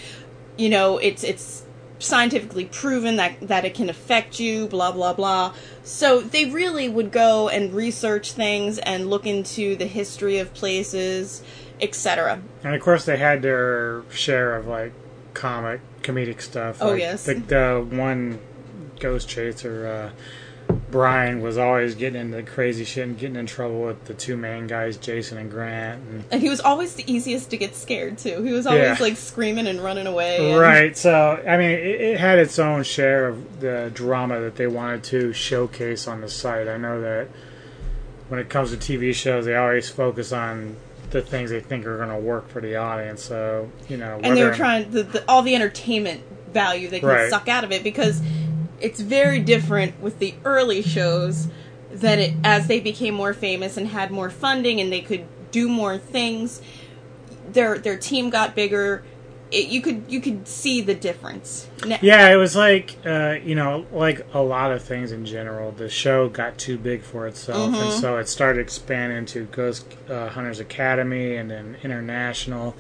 [0.57, 1.63] you know, it's it's
[1.99, 4.67] scientifically proven that that it can affect you.
[4.67, 5.55] Blah blah blah.
[5.83, 11.43] So they really would go and research things and look into the history of places,
[11.81, 12.43] etc.
[12.65, 14.93] And of course, they had their share of like
[15.35, 16.79] comic, comedic stuff.
[16.81, 17.25] Oh, Like, yes.
[17.25, 18.41] the, the one
[18.99, 20.11] ghost chaser, uh,
[20.91, 24.67] Brian, was always getting into crazy shit and getting in trouble with the two main
[24.69, 26.01] guys, Jason and Grant.
[26.09, 28.43] And, And he was always the easiest to get scared too.
[28.43, 28.97] He was always Yeah.
[29.01, 30.51] like screaming and running away.
[30.53, 30.97] and- Right.
[30.97, 35.03] So, I mean, it, it had its own share of the drama that they wanted
[35.05, 36.69] to showcase on the site.
[36.69, 37.29] I know that
[38.29, 40.77] when it comes to TV shows, they always focus on
[41.11, 43.23] the things they think are going to work for the audience.
[43.23, 46.23] So, you know, and they were trying the, the, all the entertainment
[46.53, 47.31] value they can Right.
[47.31, 48.21] suck out of it because
[48.81, 51.49] it's very different with the early shows
[51.91, 55.69] that it as they became more famous and had more funding and they could do
[55.69, 56.61] more things
[57.49, 59.03] their their team got bigger
[59.53, 61.69] it, you could you could see the difference
[62.03, 65.71] Yeah, it was like uh, you know, like a lot of things in general.
[65.71, 67.93] The show got too big for itself, and Mhm.
[67.93, 72.75] so it started expanding to Ghost uh, Hunters Academy and then international.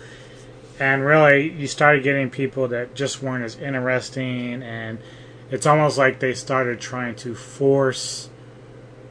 [0.80, 4.99] And really, you started getting people that just weren't as interesting, and
[5.51, 8.30] it's almost like they started trying to force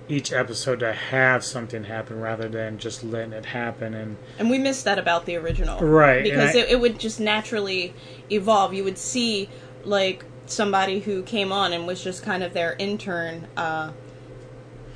[0.07, 3.93] each episode to have something happen rather than just letting it happen.
[3.93, 7.19] And and we missed that about the original Right, because I- it, it would just
[7.19, 7.93] naturally
[8.29, 9.49] evolve you would see
[9.83, 13.91] like somebody who came on and was just kind of their intern uh,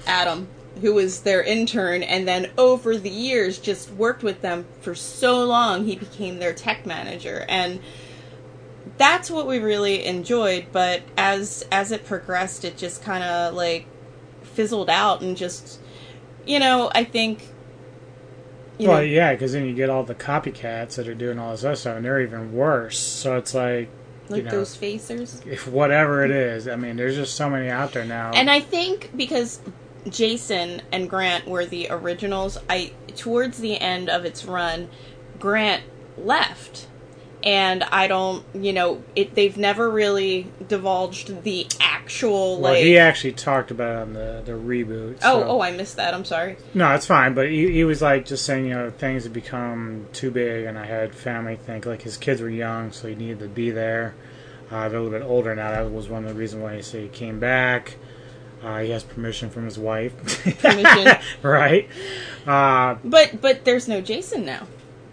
[0.06, 0.48] adam
[0.82, 5.44] who was their intern and then over the years just worked with them for so
[5.44, 7.80] long he became their tech manager and
[8.98, 13.86] that's what we really enjoyed but as as it progressed it just kind of like
[14.44, 15.80] fizzled out and just
[16.46, 17.50] you know i think
[18.80, 21.52] you well, know, yeah, because then you get all the copycats that are doing all
[21.52, 22.98] this other stuff, and they're even worse.
[22.98, 23.90] So it's like,
[24.30, 27.70] like you know, those facers if whatever it is, I mean, there's just so many
[27.70, 28.32] out there now.
[28.34, 29.60] And I think because
[30.08, 34.90] Jason and Grant were the originals, I towards the end of its run,
[35.40, 35.84] Grant
[36.18, 36.88] left.
[37.42, 42.98] And I don't, you know, it they've never really divulged the actual well, like he
[42.98, 45.20] actually talked about it on the the reboot.
[45.24, 46.14] Oh, oh, I missed that.
[46.14, 46.58] I'm sorry.
[46.74, 47.34] No, it's fine.
[47.34, 50.78] But he, he was like just saying, you know, things had become too big, and
[50.78, 54.16] I had family think like his kids were young, so he needed to be there.
[54.70, 55.72] Uh, they're a little bit older now.
[55.72, 57.96] That was one of the reasons why he said he came back.
[58.62, 60.14] Uh, he has permission from his wife.
[60.62, 61.18] Permission.
[61.42, 61.88] right?
[62.46, 64.68] Uh, But but there's no Jason now.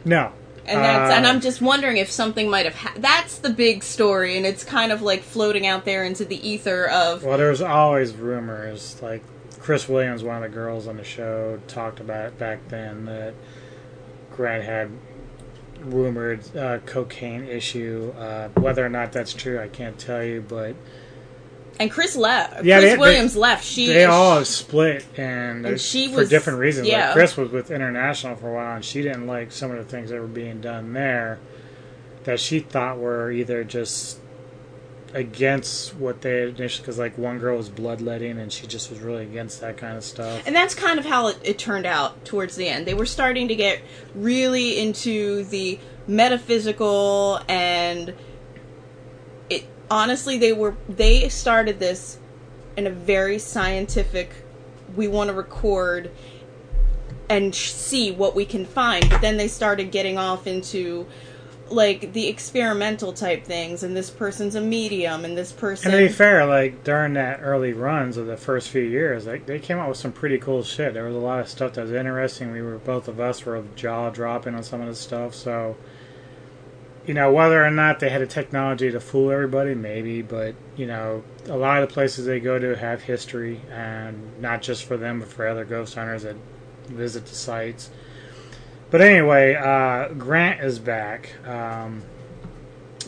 [0.05, 0.33] no.
[0.69, 3.83] And that's Uh, and I'm just wondering if something might have ha- that's the big
[3.83, 7.62] story and it's kind of like floating out there into the ether of Well, there's
[7.62, 9.01] always rumors.
[9.03, 9.23] Like
[9.61, 13.35] Kris Williams, one of the girls on the show, talked about it back then that
[14.35, 14.91] Grant had
[15.81, 18.12] rumored uh, cocaine issue.
[18.19, 20.45] Uh, whether or not that's true, I can't tell you.
[20.47, 20.77] But
[21.81, 22.64] and Kris left.
[22.64, 23.64] yeah, Kris they, Williams they, left.
[23.64, 26.89] She they all have split, and, And she for was- different reasons.
[26.89, 27.07] yeah.
[27.07, 29.85] Like Kris was with International for a while, and she didn't like some of the
[29.85, 31.39] things that were being done there
[32.24, 34.18] that she thought were either just
[35.14, 39.22] against what they initially because like one girl was bloodletting and she just was really
[39.22, 40.43] against that kind of stuff.
[40.47, 42.87] And that's kind of how it, it turned out towards the end.
[42.87, 43.81] They were starting to get
[44.14, 48.12] really into the metaphysical and
[49.91, 52.18] honestly they were they started this
[52.76, 54.30] in a very scientific
[54.95, 56.11] we want to record
[57.28, 61.07] and see what we can find but then they started getting off into
[61.70, 66.07] like the experimental type things and this person's a medium and this person And to
[66.07, 69.78] be fair, like during that early runs of the first few years, like they came
[69.78, 70.95] out with some pretty cool shit.
[70.95, 72.53] There was a lot of stuff that was interesting.
[72.53, 75.34] We were both of us were jaw dropping on some of the stuff.
[75.34, 75.76] So,
[77.07, 80.87] you know, whether or not they had the technology to fool everybody, maybe, but you
[80.87, 84.97] know, a lot of the places they go to have history, and not just for
[84.97, 86.37] them, but for other ghost hunters that
[86.87, 87.91] visit the sites.
[88.91, 91.35] But anyway, uh, Grant is back.
[91.47, 92.03] Um,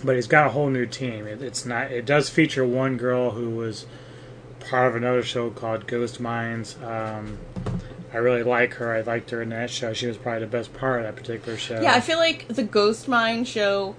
[0.05, 1.27] but he's got a whole new team.
[1.27, 1.91] It, it's not.
[1.91, 3.87] It does feature one girl who was
[4.61, 6.77] part of another show called Ghost Minds.
[6.83, 7.39] Um,
[8.13, 8.95] I really like her.
[8.95, 9.93] I liked her in that show.
[9.93, 11.81] She was probably the best part of that particular show.
[11.81, 13.95] yeah i feel like the ghost mine show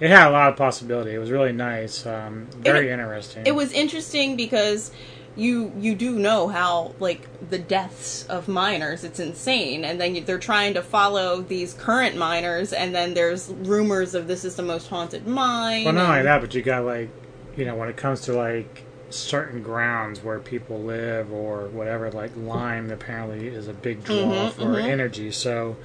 [0.00, 1.12] it had a lot of possibility.
[1.12, 2.06] It was really nice.
[2.06, 3.42] Um, very It- interesting.
[3.44, 4.92] it was interesting because
[5.34, 10.20] you you do know how like the deaths of miners it's insane and then you,
[10.20, 14.62] they're trying to follow these current miners and then there's rumors of this is the
[14.62, 17.08] most haunted mine Well, not only that, but you got like,
[17.56, 22.30] you know, when it comes to like certain grounds where people live or whatever, like
[22.36, 24.84] lime apparently is a big draw Mhm, for mhm.
[24.84, 25.30] energy.
[25.30, 25.76] So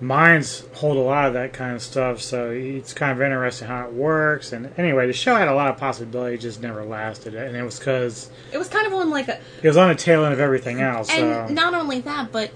[0.00, 2.20] mines hold a lot of that kind of stuff.
[2.20, 4.52] So it's kind of interesting how it works.
[4.52, 7.34] And anyway, the show had a lot of possibility, it just never lasted.
[7.34, 9.94] And it was because it was kind of on like a it was on the
[9.94, 11.08] tail end of everything else.
[11.10, 11.54] and so.
[11.54, 12.50] not only that but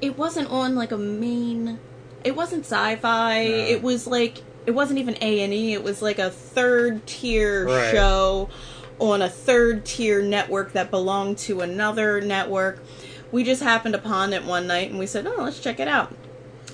[0.00, 1.78] it wasn't on like a main
[2.24, 3.54] it wasn't sci-fi No.
[3.54, 7.90] it was like it wasn't even a&e it was like a third tier Right.
[7.92, 8.48] show
[9.00, 12.78] on a third tier network that belonged to another network
[13.32, 16.14] we just happened upon it one night and we said oh let's check it out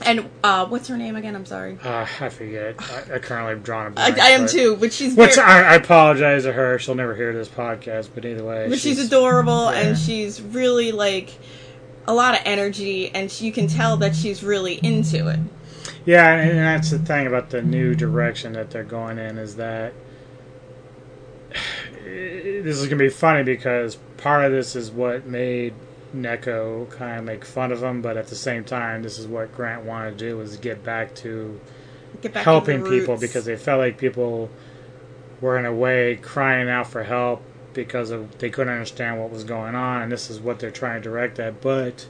[0.02, 2.74] and uh, what's her name again i'm sorry Uh, I forget.
[2.78, 4.18] I, I currently have drawn a I, blank.
[4.18, 6.78] I am but- too but she's Which very, I, I apologize to her.
[6.78, 9.78] She'll never hear this podcast, but either way, but she's, adorable yeah.
[9.80, 11.30] and she's really like
[12.06, 15.40] a lot of energy and she, you can tell that she's really into it
[16.04, 19.56] Yeah, and, and that's the thing about the new direction that they're going in is
[19.56, 19.92] that
[22.06, 25.74] this is going to be funny because part of this is what made
[26.14, 29.54] Neko kind of make fun of him, but at the same time, this is what
[29.54, 31.60] Grant wanted to do was get back to
[32.22, 34.48] Get back helping the people because they felt like people
[35.40, 37.42] were in a way crying out for help
[37.74, 41.02] because of they couldn't understand what was going on, and this is what they're trying
[41.02, 41.60] to direct at.
[41.60, 42.06] But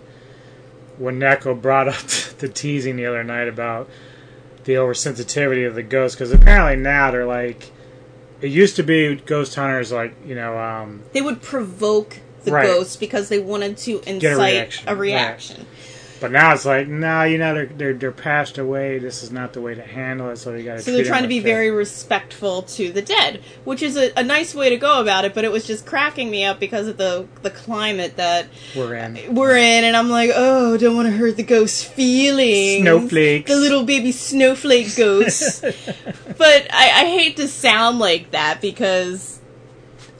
[0.99, 1.99] when Neko brought up
[2.39, 3.89] the teasing the other night about
[4.65, 7.73] the oversensitivity of the ghosts, because apparently now they're like,
[8.41, 12.67] it used to be ghost hunters like you know um, they would provoke the Right.
[12.67, 15.67] ghosts because they wanted to incite a reaction, a right.
[16.19, 18.99] But now it's like, no, you know, they're they're, they're passed away.
[18.99, 20.37] This is not the way to handle it.
[20.37, 20.83] So you got to.
[20.83, 24.55] So they're trying to be very respectful to the dead, which is a, a nice
[24.55, 25.35] way to go about it.
[25.35, 29.35] But it was just cracking me up because of the the climate that We're in.
[29.35, 32.83] we're in, and I'm like, oh, don't want to hurt the ghosts' feelings.
[32.83, 33.51] Snowflakes.
[33.51, 35.61] the little baby snowflake ghosts.
[36.39, 39.39] but I, I hate to sound like that because,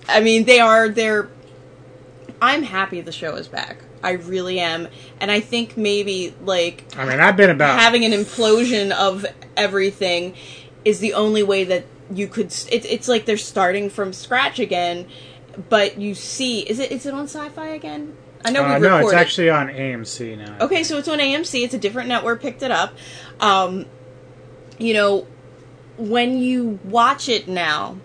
[0.09, 1.31] I mean, they are they're.
[2.43, 3.79] I'm happy the show is back.
[4.03, 4.89] I really am,
[5.21, 9.27] and I think maybe like I mean, I've been about having an implosion of
[9.57, 10.35] everything
[10.85, 12.53] is the only way that you could.
[12.71, 15.09] It, it's like they're starting from scratch again,
[15.69, 18.17] but you see, is it is it on Sci-Fi again?
[18.45, 20.59] I know we Uh, no, it's actually on AMC now.
[20.61, 21.65] Okay, so it's on AMC.
[21.65, 22.95] It's a different network picked it up.
[23.41, 23.87] Um,
[24.79, 25.27] you know,
[25.97, 27.97] when you watch it now,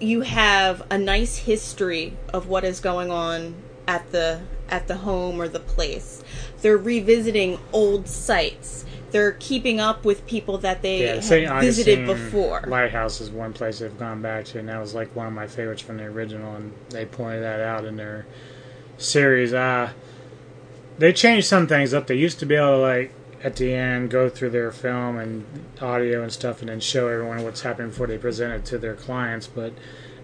[0.00, 3.54] you have a nice history of what is going on
[3.86, 6.22] at the at the home or the place.
[6.60, 8.84] They're revisiting old sites.
[9.10, 11.60] They're keeping up with people that they Yeah, St.
[11.60, 12.64] visited before.
[12.66, 15.46] Lighthouse is one place they've gone back to, and that was like one of my
[15.46, 18.24] favorites from the original, and they pointed that out in their
[18.96, 19.52] series.
[19.52, 19.92] Uh,
[20.98, 22.06] they changed some things up.
[22.06, 23.12] They used to be able to like
[23.44, 25.44] at the end go through their film and
[25.80, 28.94] audio and stuff, and then show everyone what's happening before they present it to their
[28.94, 29.46] clients.
[29.46, 29.74] But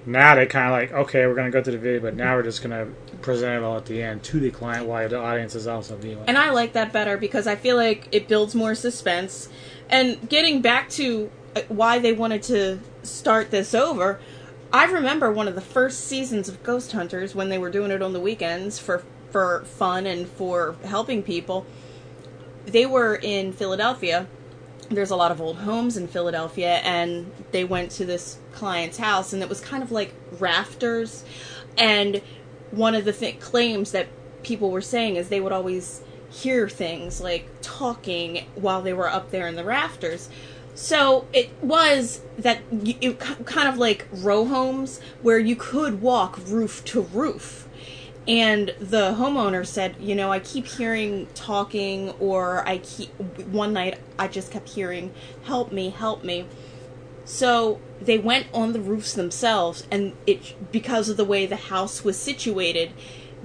[0.06, 2.34] now they kind of like, okay, we're going to go through the video, but now
[2.34, 5.18] we're just going to present it all at the end to the client while the
[5.18, 6.24] audience is also viewing.
[6.26, 9.48] And I like that better because I feel like it builds more suspense.
[9.88, 14.20] And getting back to uh, why they wanted to start this over,
[14.72, 18.02] I remember one of the first seasons of Ghost Hunters when they were doing it
[18.02, 21.66] on the weekends for for fun and for helping people.
[22.64, 24.26] They were in Philadelphia
[24.90, 29.32] there's a lot of old homes in Philadelphia, and they went to this client's house,
[29.32, 31.24] and it was kind of like rafters.
[31.76, 32.22] And
[32.70, 34.08] one of the th- claims that
[34.42, 39.30] people were saying is they would always hear things like talking while they were up
[39.30, 40.28] there in the rafters.
[40.74, 46.38] So it was that y- it kind of like row homes where you could walk
[46.46, 47.67] roof to roof.
[48.28, 53.08] And the homeowner said, you know, I keep hearing talking, or I keep.
[53.46, 55.14] One night I just kept hearing,
[55.44, 56.46] help me, help me.
[57.24, 62.04] So they went on the roofs themselves, and it because of the way the house
[62.04, 62.92] was situated,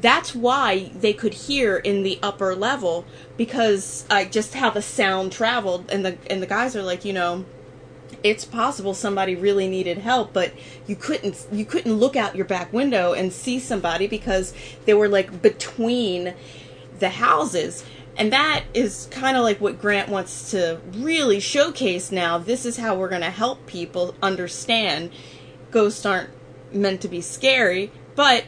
[0.02, 3.06] that's why they could hear in the upper level
[3.38, 5.90] because uh, just how the sound traveled.
[5.90, 7.46] And the and the guys are like, you know,
[8.24, 10.54] it's possible somebody really needed help but
[10.88, 14.54] you couldn't you couldn't look out your back window and see somebody because
[14.86, 16.34] they were like between
[17.00, 17.84] the houses.
[18.16, 22.38] And that is kind of like what Grant wants to really showcase now.
[22.38, 25.12] This is how we're going to help people understand
[25.72, 26.30] ghosts aren't
[26.72, 28.46] meant to be scary but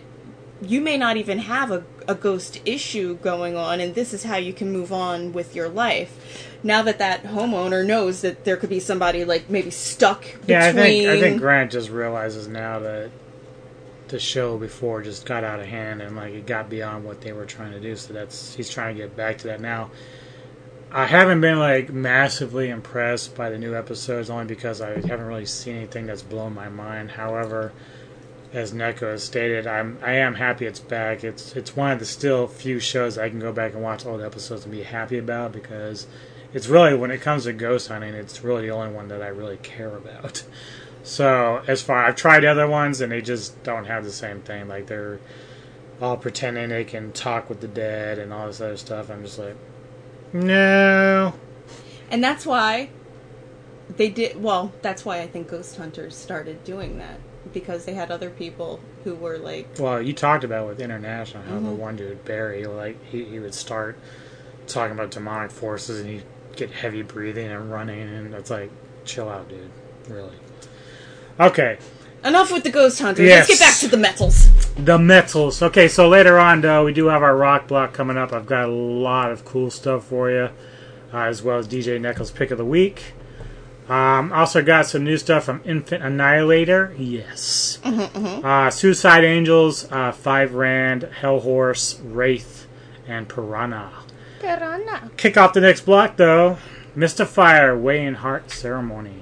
[0.61, 4.37] you may not even have a, a ghost issue going on and this is how
[4.37, 8.69] you can move on with your life now that that homeowner knows that there could
[8.69, 12.79] be somebody like maybe stuck between Yeah, I think I think Grant just realizes now
[12.79, 13.11] that
[14.07, 17.33] the show before just got out of hand and like it got beyond what they
[17.33, 17.95] were trying to do.
[17.95, 19.91] So that's he's trying to get back to that now.
[20.91, 25.45] I haven't been like massively impressed by the new episodes only because I haven't really
[25.45, 27.11] seen anything that's blown my mind.
[27.11, 27.73] However,
[28.55, 31.23] as Neko has stated, I'm I am happy it's back.
[31.23, 34.21] It's it's one of the still few shows I can go back and watch old
[34.21, 36.07] episodes and be happy about because
[36.53, 39.27] it's really when it comes to ghost hunting, it's really the only one that I
[39.27, 40.43] really care about.
[41.07, 44.67] So as far I've tried other ones and they just don't have the same thing.
[44.67, 45.19] Like they're
[46.01, 49.11] all pretending they can talk with the dead and all this other stuff.
[49.11, 49.55] I'm just like,
[50.33, 51.35] no.
[52.09, 52.89] and that's why
[53.97, 57.19] they did well that's why i think ghost hunters started doing that
[57.55, 61.55] because they had other people who were like Well, you talked about with international how
[61.55, 61.77] the Mhm.
[61.77, 63.97] one dude Barry, like he, he would start
[64.67, 66.23] talking about demonic forces and he'd
[66.55, 68.69] get heavy breathing and running and it's like,
[69.05, 69.69] chill out, dude.
[70.07, 70.35] Really.
[71.39, 71.77] Okay.
[72.23, 73.47] enough with the ghost hunters Yes.
[73.47, 74.47] let's get back to the metals
[74.77, 75.61] The metals.
[75.61, 78.33] Okay, so later on, though, we do have our rock block coming up.
[78.33, 80.49] I've got a lot of cool stuff for you,
[81.13, 83.13] uh, as well as DJ Neckles' pick of the week.
[83.87, 86.95] Um, also got some new stuff from Infant Annihilator.
[86.97, 87.79] Yes.
[87.83, 92.67] Uh, Suicide Angels, uh, Five Rand, Hellhorse, Wraith,
[93.07, 93.91] and Piranha.
[94.39, 95.11] Piranha.
[95.17, 96.57] Kick off the next block, though.
[96.95, 99.21] Mystifier, Weighing Heart Ceremony.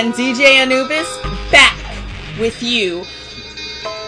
[0.00, 1.18] And DJ Anubis
[1.52, 1.76] back
[2.38, 3.04] with you.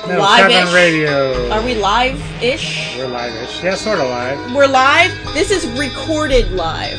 [0.09, 0.73] No, Live-ish.
[0.73, 1.51] Radio.
[1.51, 2.97] Are we live-ish?
[2.97, 3.63] We're live-ish.
[3.63, 4.55] Yeah, sort of live.
[4.55, 5.13] We're live.
[5.35, 6.99] This is recorded live.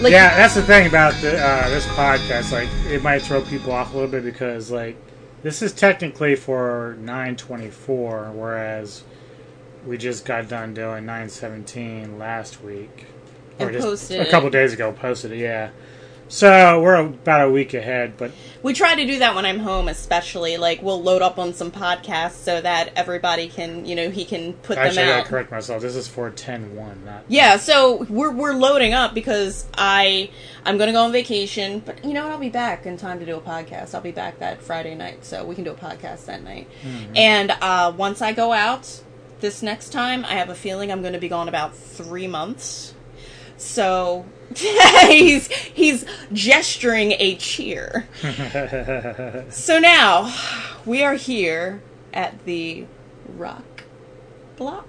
[0.00, 2.50] Like yeah, that's the thing about the, uh, this podcast.
[2.50, 4.96] Like, it might throw people off a little bit because, like,
[5.44, 9.04] this is technically for 924, whereas
[9.86, 13.06] we just got done doing 917 last week.
[13.60, 14.90] And posted a couple days ago.
[14.90, 15.70] Posted it, yeah.
[16.30, 18.30] So we're about a week ahead, but
[18.62, 20.58] we try to do that when I'm home, especially.
[20.58, 24.52] Like we'll load up on some podcasts so that everybody can, you know, he can
[24.52, 25.26] put actually, I them gotta out.
[25.26, 25.82] correct myself.
[25.82, 30.30] This is for 10-1, not Yeah, so we're we're loading up because I
[30.64, 32.32] I'm gonna go on vacation, but you know what?
[32.32, 33.92] I'll be back in time to do a podcast.
[33.96, 36.68] I'll be back that Friday night, so we can do a podcast that night.
[36.84, 37.16] Mhm.
[37.16, 39.00] And uh, once I go out
[39.40, 42.94] this next time, I have a feeling I'm going to be gone about three months.
[43.60, 44.24] So
[44.56, 48.08] he's he's gesturing a cheer.
[49.50, 50.34] So now
[50.86, 51.82] we are here
[52.12, 52.86] at the
[53.36, 53.84] Rock
[54.56, 54.86] Block.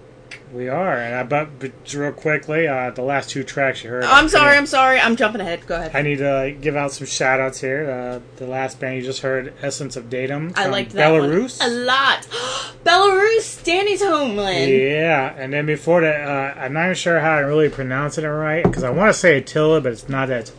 [0.54, 4.04] We are, and I, but, but real quickly, uh, the last two tracks you heard.
[4.04, 5.66] I'm sorry, I'm sorry, I'm jumping ahead.
[5.66, 5.96] Go ahead.
[5.96, 7.90] I need to give out some shout outs here.
[7.90, 10.52] Uh, the last band you just heard, Essence of Datum.
[10.58, 11.60] I liked that Belarus.
[11.62, 12.28] one a lot.
[12.84, 14.72] Belarus, Danny's homeland.
[14.72, 18.26] Yeah, and then before that, uh, I'm not even sure how I really pronounce it
[18.26, 20.52] right because I want to say Attila, but it's not that.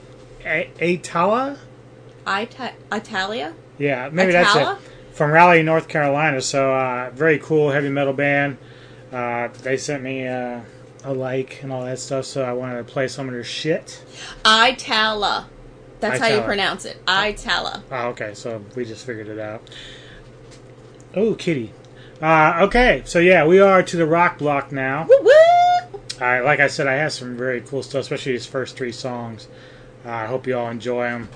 [0.47, 1.59] A- Atala?
[2.27, 3.53] Ita- Italia?
[3.77, 4.65] Yeah, maybe Atala?
[4.65, 4.89] that's it.
[5.15, 6.41] From Raleigh, North Carolina.
[6.41, 8.57] So, uh, very cool heavy metal band.
[9.13, 10.61] Uh, they sent me uh,
[11.05, 14.03] a like and all that stuff, so I wanted to play some of their shit.
[14.45, 15.47] Aittala.
[16.01, 17.05] That's how you pronounce it.
[17.07, 17.83] Aittala.
[17.91, 19.63] Oh, okay, so we just figured it out.
[21.15, 21.73] Oh, kitty.
[22.21, 25.07] Uh, okay, so yeah, we are to the rock block now.
[25.09, 26.01] Woo woo!
[26.21, 29.49] Uh, like I said, I have some very cool stuff, especially these first three songs.
[30.07, 31.29] Uh, I hope you all enjoy them.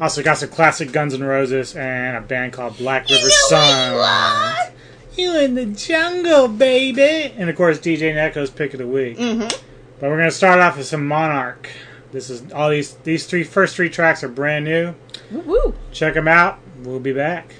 [0.00, 4.72] Also got some classic Guns N' Roses and a band called Black River Sun.
[5.18, 7.34] You in the jungle, baby!
[7.36, 9.18] And of course, DJ Neko's pick of the week.
[9.18, 9.48] Mm-hmm.
[9.98, 11.68] But we're gonna start off with some Monarch.
[12.12, 14.94] This is all these these three first three tracks are brand new.
[15.32, 15.74] Woo!
[15.90, 16.60] Check them out.
[16.84, 17.56] We'll be back.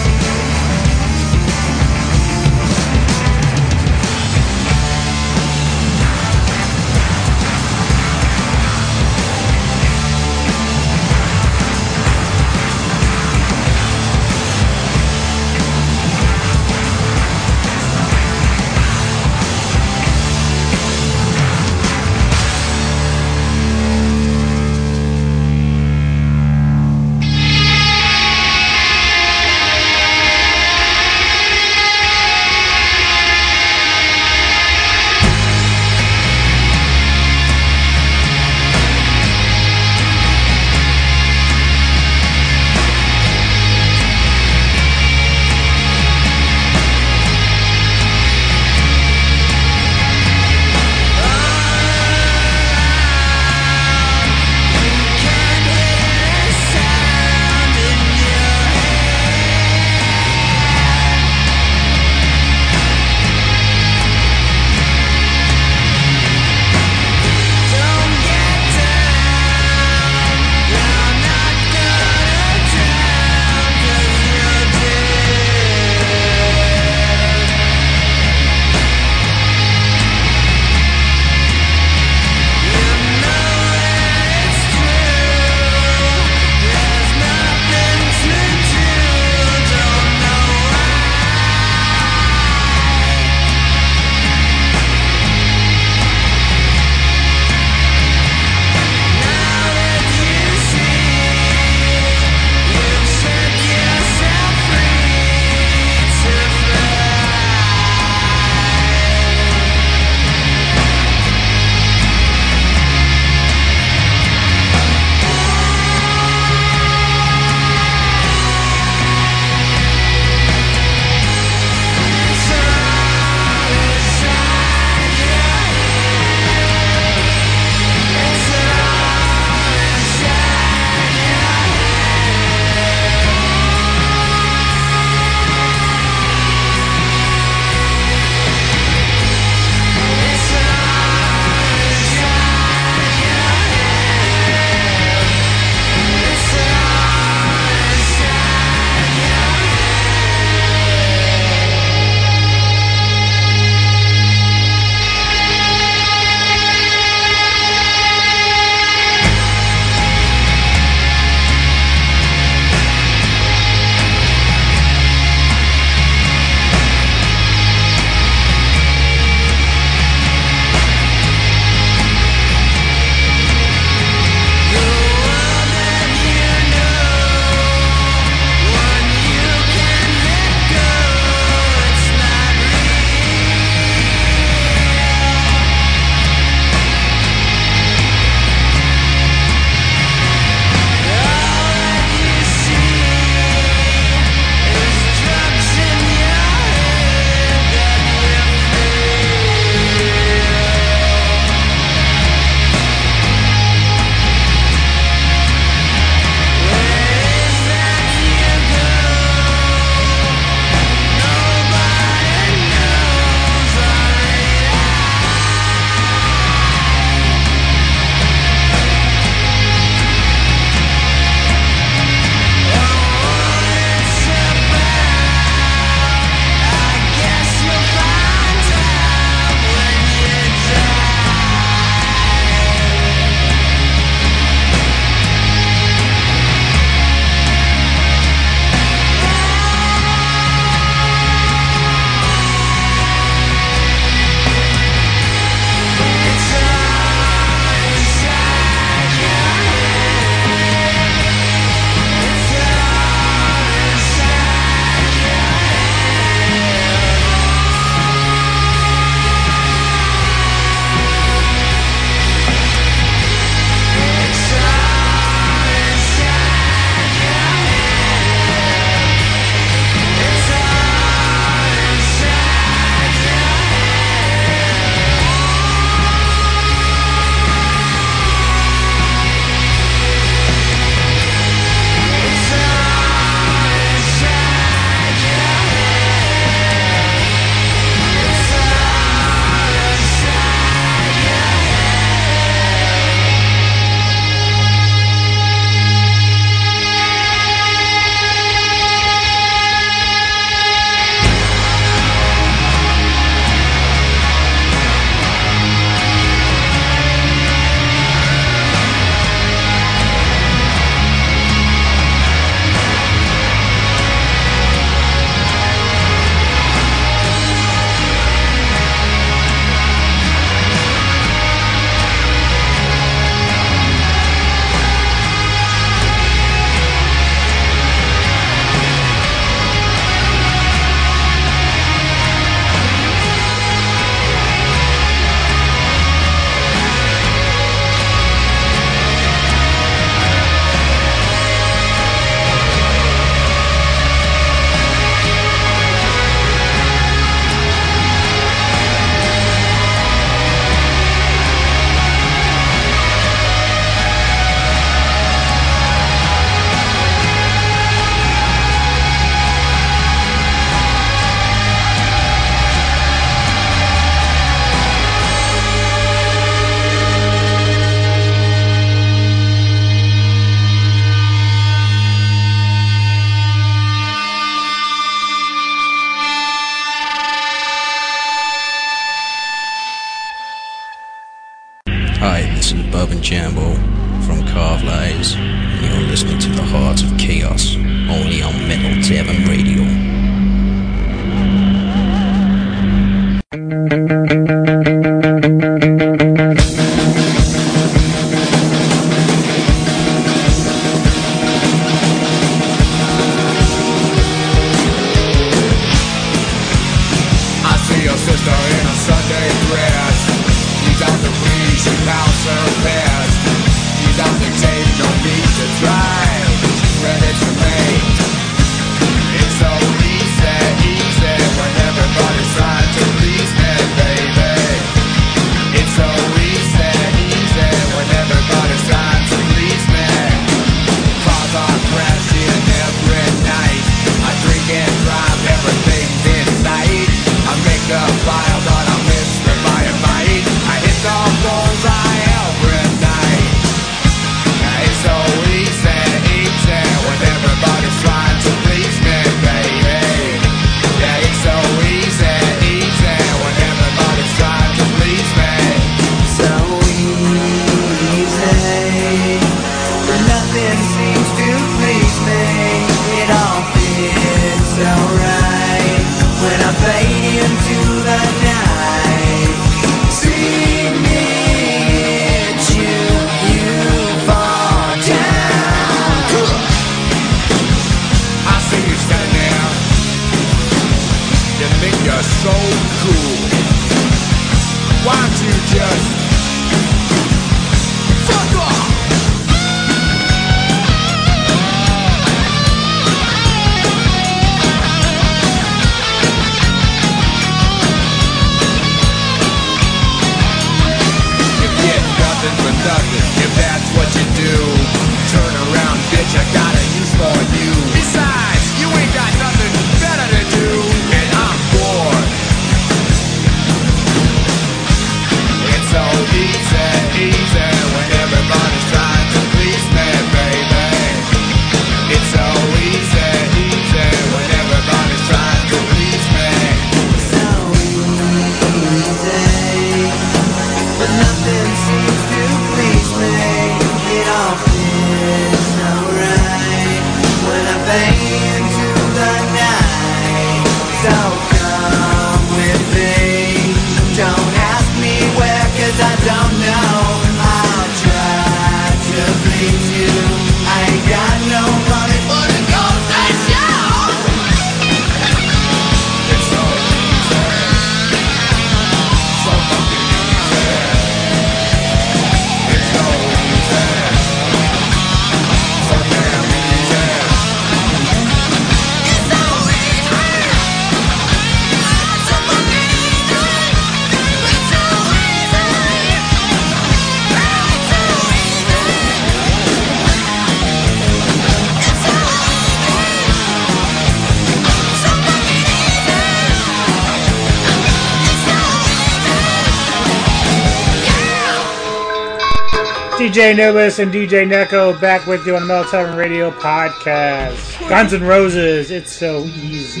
[593.30, 597.88] DJ Anubis and DJ Neko back with you on the Metal Tavern Radio podcast.
[597.88, 600.00] Guns and Roses, it's so easy.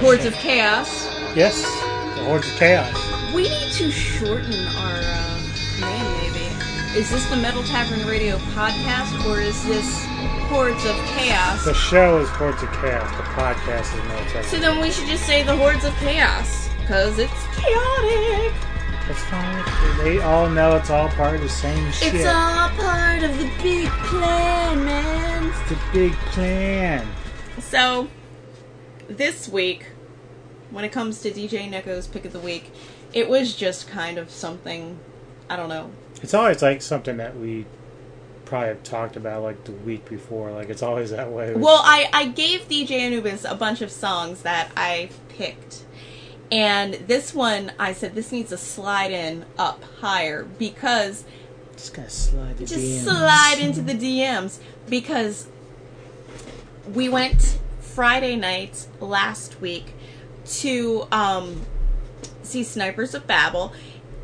[0.00, 1.06] Hordes of Chaos.
[1.36, 1.62] Yes,
[2.16, 3.32] the Hordes of Chaos.
[3.32, 5.40] We need to shorten our uh,
[5.78, 6.98] name, maybe.
[6.98, 10.04] Is this the Metal Tavern Radio podcast, or is this
[10.48, 11.64] Hordes of Chaos?
[11.64, 13.08] The show is Hordes of Chaos.
[13.16, 14.50] The podcast is Metal Tavern.
[14.50, 18.52] So then we should just say the Hordes of Chaos, because it's chaotic.
[20.02, 22.14] They all know it's all part of the same shit.
[22.14, 25.46] It's all part of the big plan, man.
[25.46, 27.06] It's the big plan.
[27.58, 28.08] So,
[29.08, 29.86] this week,
[30.70, 32.70] when it comes to DJ Neko's pick of the week,
[33.12, 34.98] it was just kind of something,
[35.48, 35.90] I don't know.
[36.22, 37.66] It's always like something that we
[38.44, 40.50] probably have talked about like the week before.
[40.50, 41.54] Like it's always that way.
[41.54, 45.84] Well, I, I gave DJ Anubis a bunch of songs that I picked.
[46.54, 51.24] And this one, I said, this needs to slide in up higher because
[51.72, 53.02] just gotta slide the just DMs.
[53.02, 55.48] slide into the DMs because
[56.94, 59.94] we went Friday night last week
[60.46, 61.62] to um,
[62.44, 63.72] see Snipers of Babel,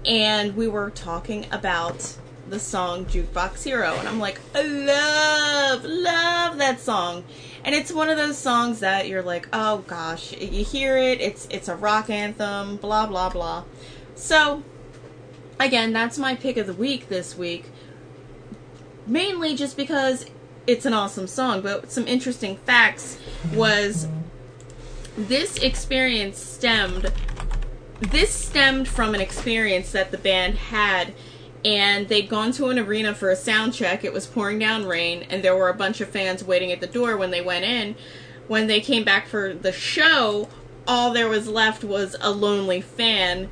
[0.05, 2.17] and we were talking about
[2.49, 7.25] the song Jukebox Hero, and I'm like, I love, love that song.
[7.65, 11.47] And it's one of those songs that you're like, oh gosh, you hear it, it's
[11.51, 13.65] it's a rock anthem, blah blah blah.
[14.15, 14.63] So
[15.59, 17.67] again, that's my pick of the week this week.
[19.07, 20.27] Mainly just because
[20.67, 23.19] it's an awesome song, but some interesting facts
[23.53, 24.09] was
[25.17, 27.13] this experience stemmed
[28.01, 31.13] this stemmed from an experience that the band had
[31.65, 34.05] and they'd gone to an arena for a sound check.
[34.05, 36.87] It was pouring down rain and there were a bunch of fans waiting at the
[36.87, 37.97] door when they went in.
[38.49, 40.49] When they came back for the show,
[40.87, 43.49] all there was left was a lonely fan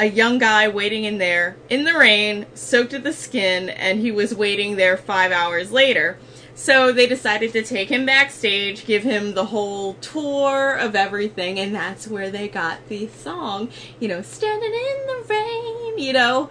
[0.00, 4.10] a young guy waiting in there in the rain, soaked to the skin, and he
[4.10, 6.18] was waiting there five hours later.
[6.60, 11.74] So they decided to take him backstage, give him the whole tour of everything, and
[11.74, 16.50] that's where they got the song, you know, Standing in the Rain, you know,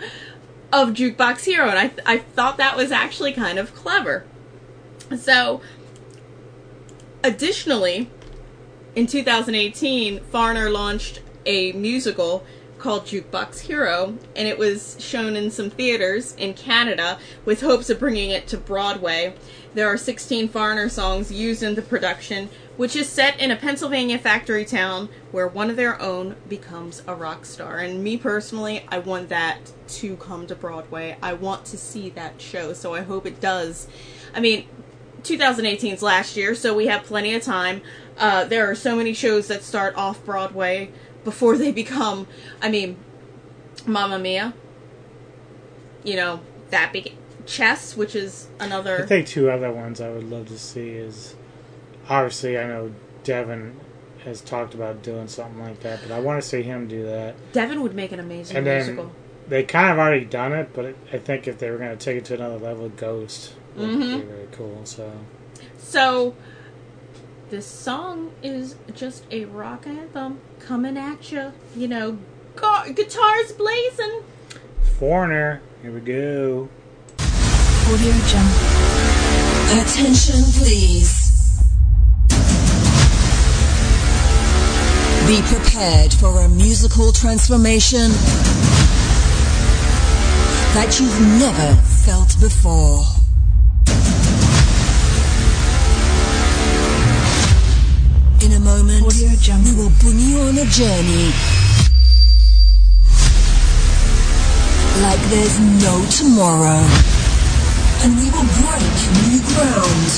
[0.73, 1.69] of Jukebox Hero.
[1.69, 4.25] And I, I thought that was actually kind of clever.
[5.15, 5.61] So,
[7.23, 8.09] additionally,
[8.95, 12.43] in 2018, Foreigner launched a musical
[12.79, 17.99] called Jukebox Hero, and it was shown in some theaters in Canada with hopes of
[17.99, 19.35] bringing it to Broadway.
[19.75, 24.17] There are 16 foreigner songs used in the production, which is set in a Pennsylvania
[24.17, 27.77] factory town where one of their own becomes a rock star.
[27.77, 31.17] And me personally, I want that to come to Broadway.
[31.21, 33.87] I want to see that show, so I hope it does.
[34.33, 34.67] I mean,
[35.21, 37.81] 2018 is last year, so we have plenty of time.
[38.17, 40.91] Uh, there are so many shows that start off Broadway
[41.23, 42.27] before they become,
[42.59, 42.97] I mean,
[43.85, 44.53] Mamma Mia.
[46.03, 46.39] You know,
[46.71, 47.13] that big
[47.49, 49.01] Chess, which is another.
[49.03, 51.35] I think two other ones I would love to see is
[52.07, 52.93] obviously I know
[53.23, 53.75] Devin
[54.23, 57.35] has talked about doing something like that, but I want to see him do that.
[57.53, 59.11] Devin would make an amazing And then musical.
[59.47, 62.17] they kind of already done it, but I think if they were going to take
[62.17, 64.17] it to another level, Ghost would Mhm.
[64.19, 64.81] be very cool.
[64.83, 65.11] So
[65.77, 66.35] So,
[67.49, 71.53] this song is just a rock anthem coming at you.
[71.75, 72.17] You know,
[72.55, 74.21] gu- guitars blazing.
[74.99, 76.69] Foreigner, here we go.
[77.91, 79.81] Audio Jungle.
[79.81, 81.59] Attention, please.
[85.25, 88.11] Be prepared for a musical transformation
[90.75, 93.01] that you've never felt before.
[98.45, 101.33] In a moment, we will bring you on a journey
[105.01, 107.18] like there's no tomorrow
[108.01, 108.95] and we will break
[109.27, 110.09] new ground.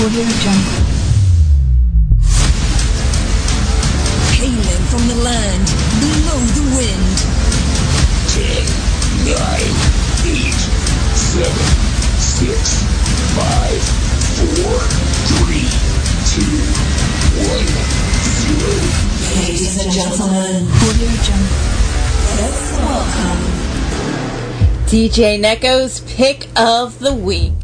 [0.00, 0.80] Audio Jungle.
[4.32, 5.66] Hailing from the land
[6.00, 7.16] below the wind.
[8.32, 8.64] Ten,
[9.28, 9.74] nine,
[10.24, 10.60] eight,
[11.14, 11.68] seven,
[12.18, 12.82] six,
[13.36, 13.82] five,
[14.40, 14.78] four,
[15.36, 15.68] three,
[16.32, 16.56] two,
[17.46, 17.68] one,
[18.40, 19.11] zero.
[19.34, 20.66] Ladies and gentlemen,
[22.36, 23.40] Let's welcome
[24.86, 27.61] DJ Neko's pick of the week.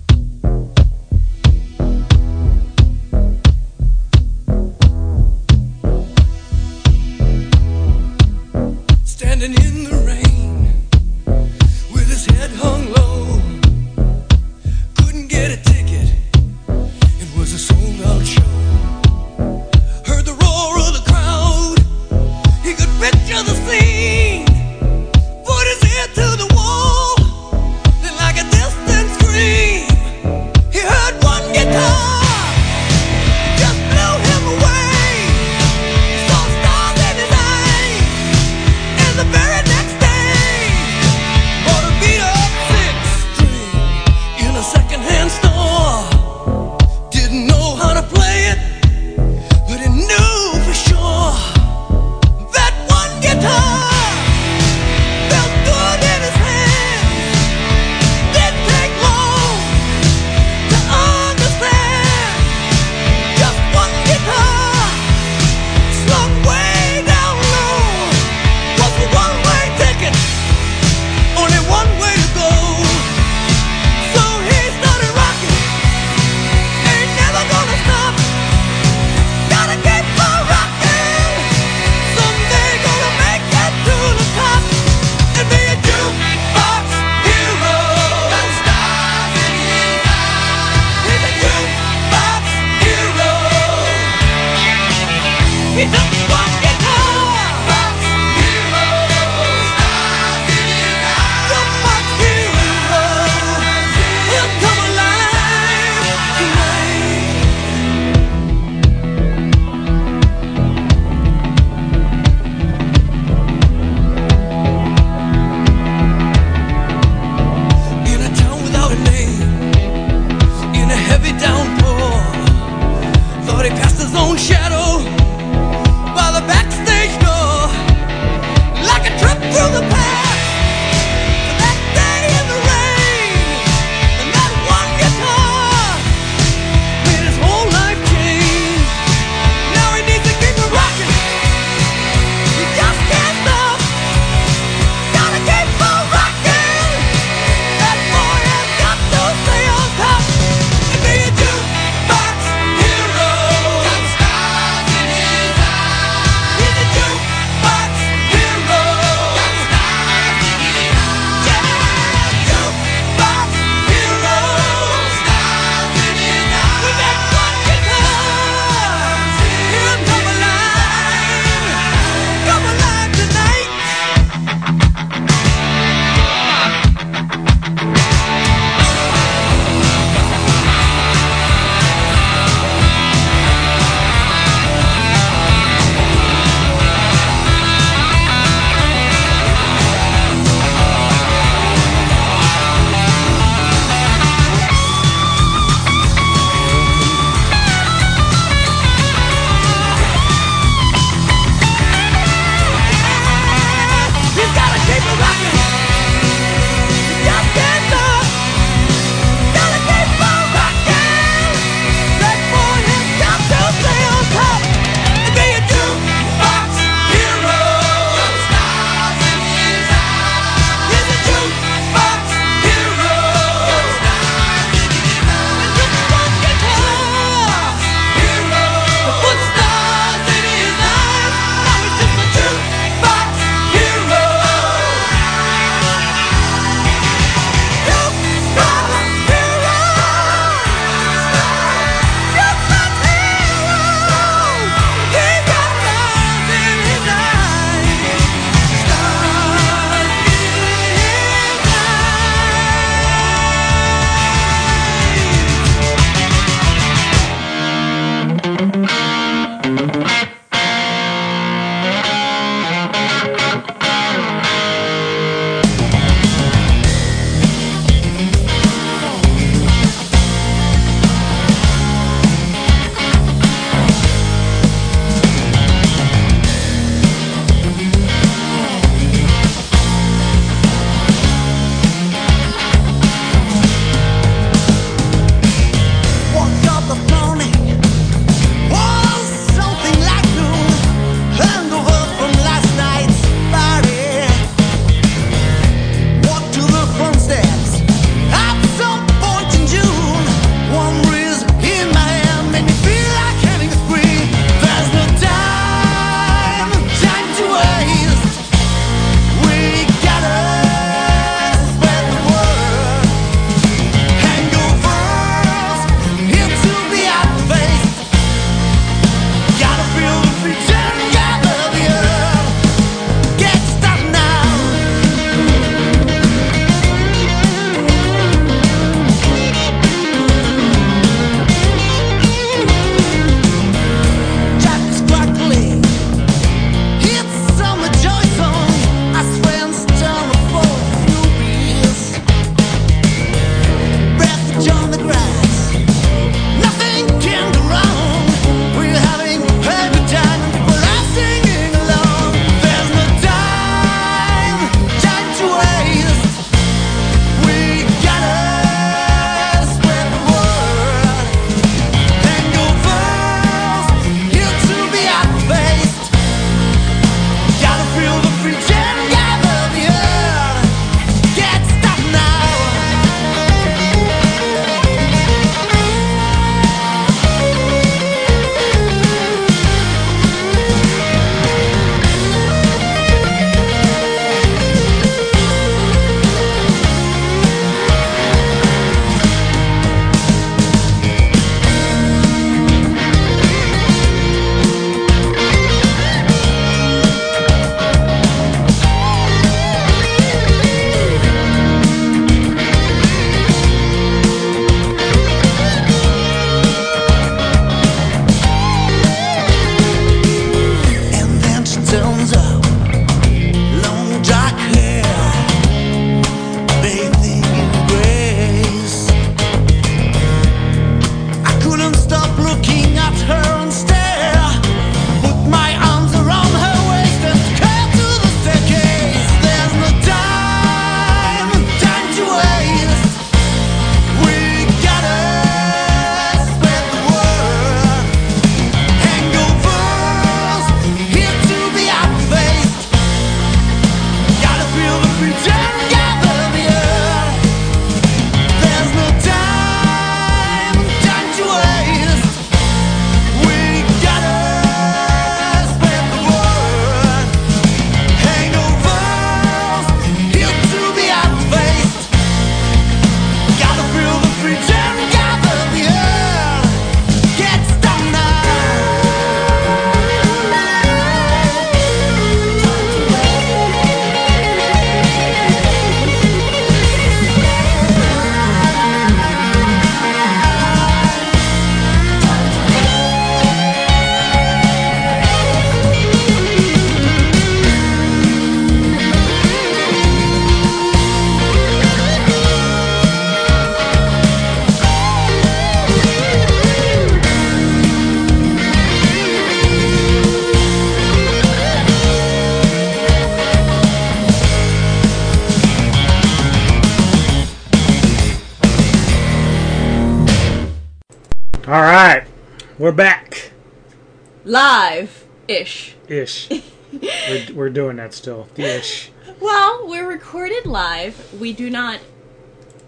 [516.28, 516.62] Ish.
[516.92, 518.48] We're, we're doing that still.
[518.54, 519.10] The Ish.
[519.40, 521.32] Well, we're recorded live.
[521.38, 522.00] We do not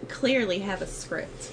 [0.09, 1.53] clearly have a script.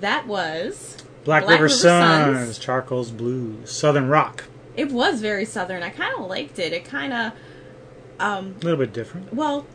[0.00, 4.44] That was Black, River, Sons, Charcoals Blues, Southern Rock.
[4.76, 5.82] It was very southern.
[5.82, 6.72] I kind of liked it.
[6.72, 7.32] It kind of,
[8.20, 9.34] um, A little bit different.
[9.34, 9.66] well,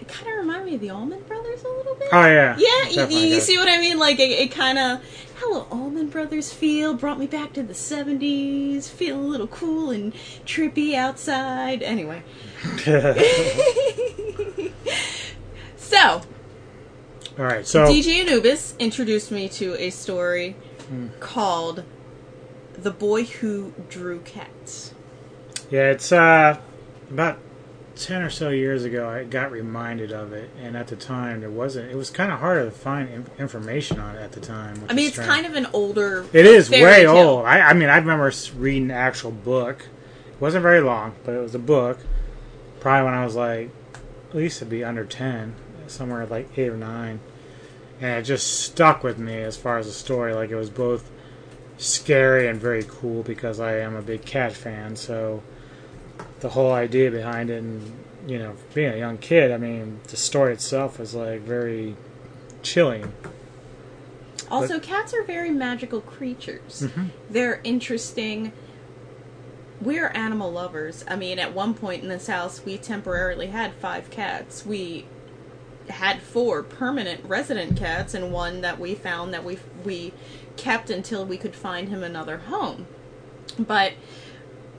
[0.00, 1.22] it kind of reminded me of the Allman
[1.54, 2.08] Brothers a little bit.
[2.12, 2.56] Oh, yeah.
[2.58, 3.98] Yeah, you, you see what I mean?
[3.98, 5.00] Like it, it kind of
[5.36, 10.12] hello Allman Brothers feel brought me back to the '70s, feeling a little cool and
[10.46, 11.82] trippy outside.
[11.82, 12.22] Anyway,
[15.76, 16.22] so
[17.38, 20.56] All right, so DJ Anubis introduced me to a story
[20.88, 21.08] Hmm.
[21.18, 21.82] called
[22.74, 24.92] "The Boy Who Drew Cats."
[25.70, 26.60] yeah, it's uh
[27.10, 27.38] about
[27.96, 29.08] ten or so years ago.
[29.08, 31.90] I got reminded of it, and at the time there wasn't.
[31.90, 34.84] It was kind of harder to find in- information on it at the time.
[34.88, 35.30] I mean, it's strange.
[35.30, 36.26] kind of an older.
[36.32, 37.16] It is way tale.
[37.16, 37.46] old.
[37.46, 39.88] I, I mean, I remember reading the actual book.
[40.28, 41.98] It wasn't very long, but it was a book.
[42.80, 43.70] Probably when I was like,
[44.30, 45.54] at least it'd be under 10,
[45.86, 47.20] somewhere like 8 or 9.
[48.00, 50.34] And it just stuck with me as far as the story.
[50.34, 51.08] Like, it was both
[51.78, 54.96] scary and very cool because I am a big cat fan.
[54.96, 55.42] So,
[56.44, 57.90] the whole idea behind it, and,
[58.26, 61.96] you know, being a young kid, I mean, the story itself was like very
[62.62, 63.14] chilling.
[64.50, 66.82] Also, cats are very magical creatures.
[66.82, 67.12] Mhm.
[67.30, 68.52] They're interesting.
[69.80, 71.02] We're animal lovers.
[71.08, 74.66] I mean, at one point in this house, we temporarily had five cats.
[74.66, 75.06] We
[75.88, 80.12] had four permanent resident cats and one that we found that we we
[80.58, 82.84] kept until we could find him another home.
[83.58, 83.94] But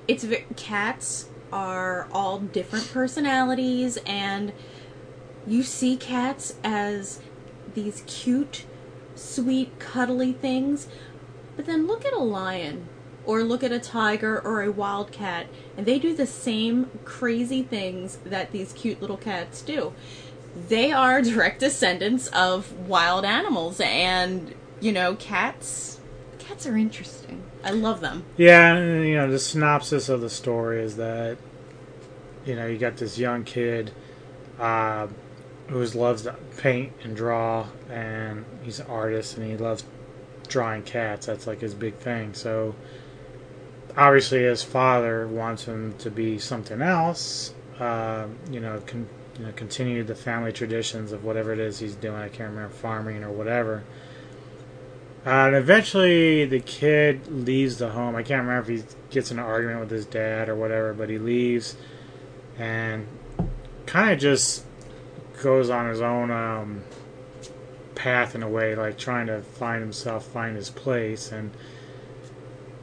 [0.07, 4.51] it's cats are all different personalities and
[5.47, 7.21] you see cats as
[7.73, 8.65] these cute
[9.15, 10.87] sweet, cuddly things.
[11.55, 12.89] But then look at a lion,
[13.25, 17.63] or look at a tiger, or a wild cat, and they do the same crazy
[17.63, 19.93] things that these cute little cats do.
[20.67, 26.01] They are direct descendants of wild animals, and you know, cats.
[26.37, 27.44] Cats are interesting.
[27.65, 28.23] I love them.
[28.37, 31.37] Yeah, and, you know, the synopsis of the story is that,
[32.45, 33.91] you know, you got this young kid
[34.59, 35.07] uh,
[35.67, 39.83] who loves to paint and draw, and he's an artist, and he loves
[40.47, 41.25] drawing cats.
[41.25, 42.35] That's like his big thing.
[42.35, 42.75] So,
[43.97, 47.51] obviously, his father wants him to be something else.
[47.79, 49.09] Uh, you know, con-
[49.39, 52.15] you know, continue the family traditions of whatever it is he's doing.
[52.15, 53.83] I can't remember farming or whatever.
[55.25, 58.15] And eventually, the kid leaves the home.
[58.15, 61.09] I can't remember if he gets in an argument with his dad or whatever, but
[61.09, 61.75] he leaves
[62.59, 63.07] and
[63.87, 64.63] kind of just
[65.41, 66.83] goes on his own um,
[67.95, 71.51] path in a way, like trying to find himself, find his place, and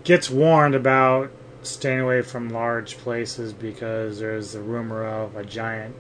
[0.03, 1.31] gets warned about
[1.63, 5.95] staying away from large places because there's a rumor of a giant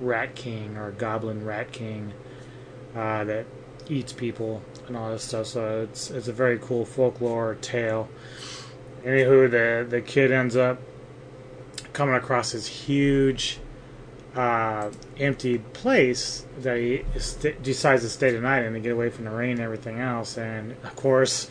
[0.00, 2.12] rat king or goblin rat king
[2.94, 3.46] uh, that
[3.88, 5.46] eats people and all this stuff.
[5.46, 8.08] So it's it's a very cool folklore tale.
[9.04, 10.80] Anywho, the the kid ends up
[11.92, 13.58] coming across this huge
[14.34, 19.08] uh, empty place that he st- decides to stay the night in to get away
[19.08, 20.36] from the rain and everything else.
[20.36, 21.48] And of course,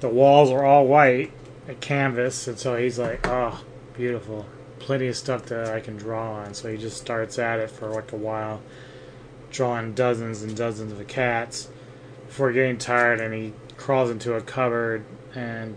[0.00, 1.32] the walls are all white,
[1.68, 3.62] a canvas, and so he's like, "Oh,
[3.94, 4.46] beautiful."
[4.80, 6.54] Plenty of stuff that I can draw on.
[6.54, 8.62] So he just starts at it for like a while,
[9.50, 11.68] drawing dozens and dozens of cats
[12.26, 15.04] before getting tired and he crawls into a cupboard
[15.34, 15.76] and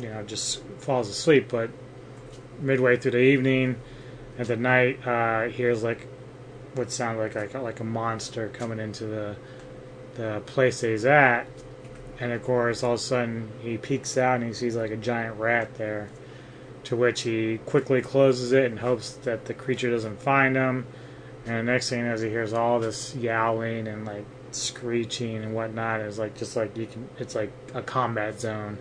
[0.00, 1.48] you know just falls asleep.
[1.48, 1.70] But
[2.60, 3.80] midway through the evening
[4.38, 6.06] at the night uh he hears like
[6.74, 9.36] what sounds like like, like a monster coming into the
[10.14, 11.46] the place that he's at.
[12.20, 14.96] And of course all of a sudden he peeks out and he sees like a
[14.96, 16.10] giant rat there
[16.84, 20.86] to which he quickly closes it and hopes that the creature doesn't find him
[21.46, 26.00] and the next thing is he hears all this yowling and like screeching and whatnot.
[26.00, 27.08] It's like just like you can.
[27.18, 28.78] It's like a combat zone.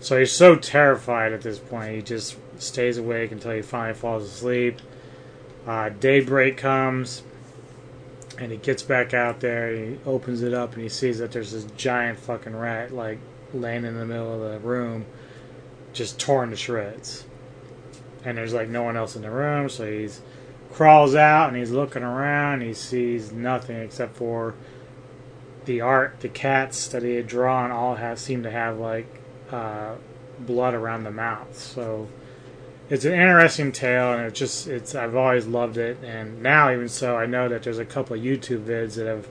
[0.00, 1.94] So he's so terrified at this point.
[1.94, 4.80] He just stays awake until he finally falls asleep.
[5.66, 7.22] Uh, daybreak comes,
[8.38, 9.74] and he gets back out there.
[9.74, 13.18] He opens it up and he sees that there's this giant fucking rat like
[13.54, 15.06] laying in the middle of the room,
[15.92, 17.24] just torn to shreds.
[18.24, 20.20] And there's like no one else in the room, so he's
[20.76, 22.60] crawls out and he's looking around.
[22.60, 24.54] He sees nothing except for
[25.64, 26.20] the art.
[26.20, 29.06] The cats that he had drawn all have seem to have like
[29.50, 29.94] uh,
[30.38, 31.58] blood around the mouth.
[31.58, 32.08] So
[32.90, 36.88] it's an interesting tale, and it's just it's I've always loved it, and now even
[36.88, 39.28] so, I know that there's a couple of YouTube vids that have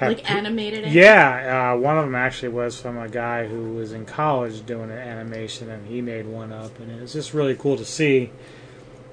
[0.00, 0.92] Like animated it?
[0.92, 4.90] Yeah, uh, one of them actually was from a guy who was in college doing
[4.90, 8.30] an animation, and he made one up, and it was just really cool to see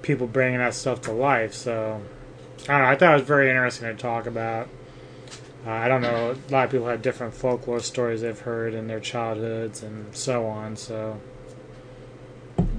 [0.02, 1.54] people bringing that stuff to life.
[1.54, 2.02] So
[2.64, 2.88] I don't know.
[2.88, 4.68] I thought it was very interesting to talk about.
[5.66, 6.32] Uh, I don't know.
[6.32, 10.46] A lot of people have different folklore stories they've heard in their childhoods and so
[10.46, 10.76] on.
[10.78, 11.20] So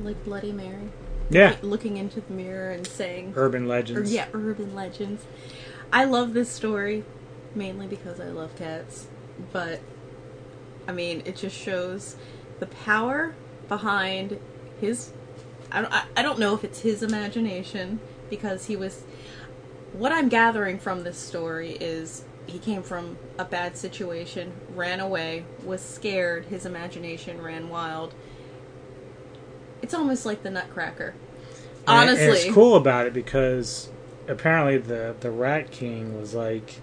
[0.03, 0.91] Like Bloody Mary.
[1.29, 1.51] Yeah.
[1.51, 4.13] Like, looking into the mirror and saying urban Or, legends.
[4.13, 5.25] yeah, urban legends.
[5.93, 7.05] I love this story
[7.55, 9.09] mainly because I love cats,
[9.53, 9.81] but
[10.89, 12.17] I mean, it just shows
[12.59, 13.35] the power
[13.69, 14.39] behind
[14.81, 15.13] his.
[15.73, 19.05] I don't, I- I don't know if it's his imagination because he was.
[19.93, 25.45] What I'm gathering from this story is he came from a bad situation, ran away,
[25.65, 28.15] was scared, his imagination ran wild.
[29.83, 31.15] It's almost like the Nutcracker.
[31.87, 33.89] And- Honestly, and it's cool about it because
[34.29, 36.81] apparently the the Rat King was like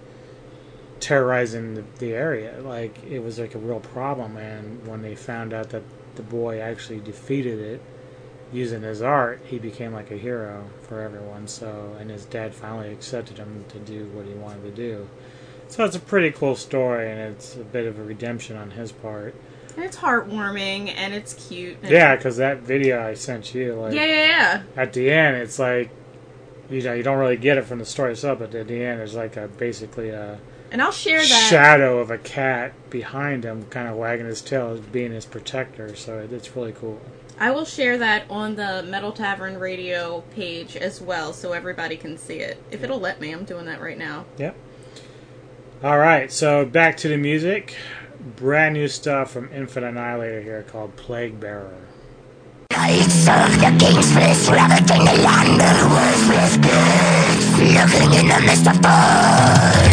[0.99, 2.59] terrorizing the, the area.
[2.61, 5.83] Like it was like a real problem, and when they found out that
[6.15, 7.81] the boy actually defeated it
[8.53, 11.47] using his art, he became like a hero for everyone.
[11.47, 15.07] So, and his dad finally accepted him to do what he wanted to do.
[15.69, 18.91] So it's a pretty cool story, and it's a bit of a redemption on his
[18.91, 19.35] part.
[19.75, 21.77] And it's heartwarming and it's cute.
[21.83, 24.61] and- Yeah, because that video I sent you, like, Yeah, yeah, yeah.
[24.81, 25.89] at the end, it's like,
[26.69, 28.99] you know, you don't really get it from the story itself, but at the end,
[28.99, 30.39] there's like a basically a
[30.71, 31.47] And I'll share that.
[31.49, 35.95] shadow of a cat behind him, kind of wagging his tail, being his protector.
[35.95, 36.99] So it, it's really cool.
[37.39, 42.17] I will share that on the Metal Tavern Radio page as well, so everybody can
[42.17, 42.61] see it.
[42.71, 44.25] If it'll let me, I'm doing that right now.
[44.37, 44.55] Yep.
[45.83, 47.75] All right, so back to the music.
[48.35, 51.77] Brand new stuff from Infinite Annihilator here called Plague Bearer.
[52.71, 58.67] Knights of the king's fist ravaging the land of worthless goods Looking in the midst
[58.67, 59.86] of burn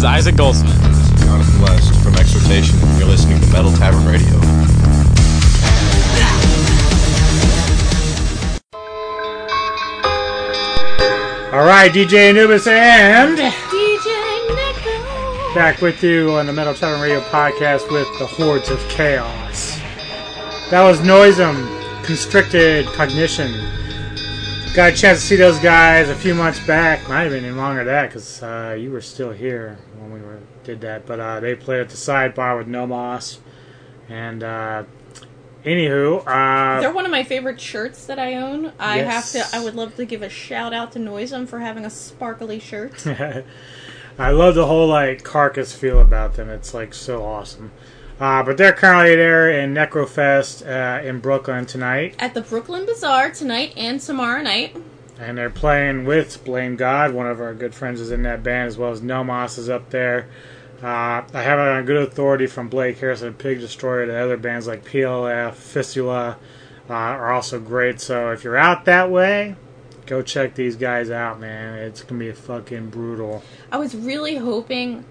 [0.00, 0.80] is Isaac Goldsmith.
[0.80, 4.34] This is Jonathan West from Exhortation, and you're listening to Metal Tavern Radio.
[11.52, 15.54] All right, DJ Anubis and DJ Neko.
[15.54, 19.78] back with you on the Metal Tavern Radio podcast with the Hordes of Chaos.
[20.70, 23.79] That was Noisem, Constricted Cognition.
[24.72, 27.08] Got a chance to see those guys a few months back.
[27.08, 30.20] Might have been even longer than that because uh, you were still here when we
[30.20, 31.06] were did that.
[31.06, 33.38] But uh, they played at the sidebar with No/Más.
[34.08, 34.84] And uh,
[35.64, 38.72] anywho, uh, They're one of my favorite shirts that I own.
[38.78, 39.34] I Yes.
[39.34, 39.56] have to.
[39.56, 43.04] I would love to give a shout out to Noisem for having a sparkly shirt.
[44.18, 46.48] I love the whole like carcass feel about them.
[46.48, 47.72] It's like so awesome.
[48.20, 53.30] Uh, but they're currently there in Necrofest uh, in Brooklyn tonight, At the Brooklyn Bazaar
[53.30, 54.76] tonight and tomorrow night.
[55.18, 57.14] and they're playing with Blame God.
[57.14, 59.88] One of our good friends is in that band, as well as No/Más is up
[59.90, 60.28] there.
[60.82, 64.06] Uh, I have it on good authority from Blake Harrison, Pig Destroyer.
[64.06, 66.36] The other bands like PLF, Fistula
[66.88, 68.00] uh, are also great.
[68.00, 69.56] So if you're out that way,
[70.06, 71.78] go check these guys out, man.
[71.78, 73.42] It's gonna be fucking brutal.
[73.72, 75.04] I was really hoping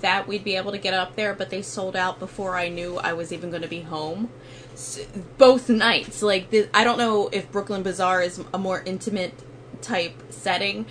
[0.00, 2.96] that we'd be able to get up there, but they sold out before I knew
[2.98, 4.30] I was even going to be home.
[4.72, 5.00] S
[5.38, 9.34] both nights, like the, I don't know if Brooklyn Bazaar is a more intimate
[9.82, 10.86] type setting,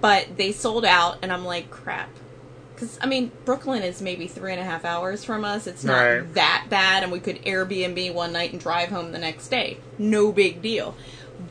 [0.00, 2.10] but they sold out, and I'm like, crap.
[2.74, 5.66] Because I mean, Brooklyn is maybe three and a half hours from us.
[5.66, 6.34] It's not Right.
[6.34, 9.78] that bad, and we could Airbnb one night and drive home the next day.
[9.98, 10.96] No big deal.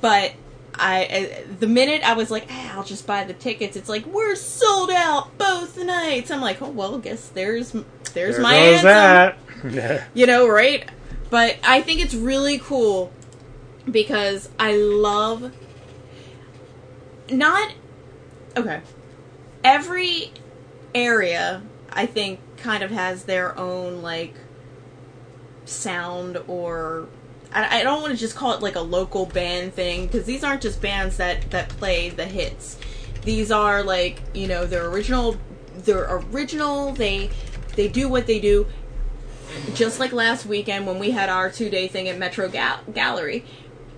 [0.01, 0.33] But
[0.75, 3.75] I, uh, the minute I was like, ah, I'll just buy the tickets.
[3.77, 6.31] It's like we're sold out both nights.
[6.31, 7.71] I'm like, oh well, guess there's
[8.13, 9.39] there's There my goes anthem.
[9.63, 10.07] that.
[10.13, 10.89] You know, right?
[11.29, 13.11] But I think it's really cool
[13.89, 15.51] because I love
[17.29, 17.73] not
[18.57, 18.81] okay.
[19.63, 20.31] Every
[20.93, 24.33] area I think kind of has their own like
[25.65, 27.07] sound or
[27.53, 30.43] I, I don't want to just call it like a local band thing because these
[30.43, 32.77] aren't just bands that that play the hits.
[33.23, 35.37] These are like you know their original,
[35.75, 36.91] they're original.
[36.91, 37.29] They
[37.75, 38.67] they do what they do.
[39.75, 43.45] Just like last weekend when we had our two day thing at Metro Gal- Gallery,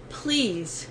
[0.10, 0.88] please,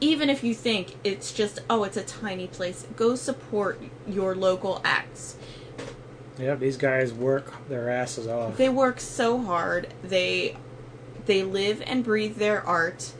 [0.00, 4.80] even if you think it's just oh it's a tiny place, go support your local
[4.84, 5.36] acts.
[6.38, 8.56] Yep, these guys work their asses off.
[8.56, 9.92] They work so hard.
[10.04, 10.56] They
[11.28, 13.12] they live and breathe their art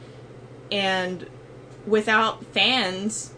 [0.72, 1.28] and
[1.86, 3.32] without fans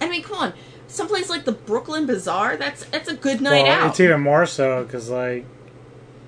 [0.00, 0.52] I mean, come on.
[0.86, 3.90] Someplace like the Brooklyn Bazaar, that's that's a good night well, out.
[3.90, 5.44] it's even more so because, like,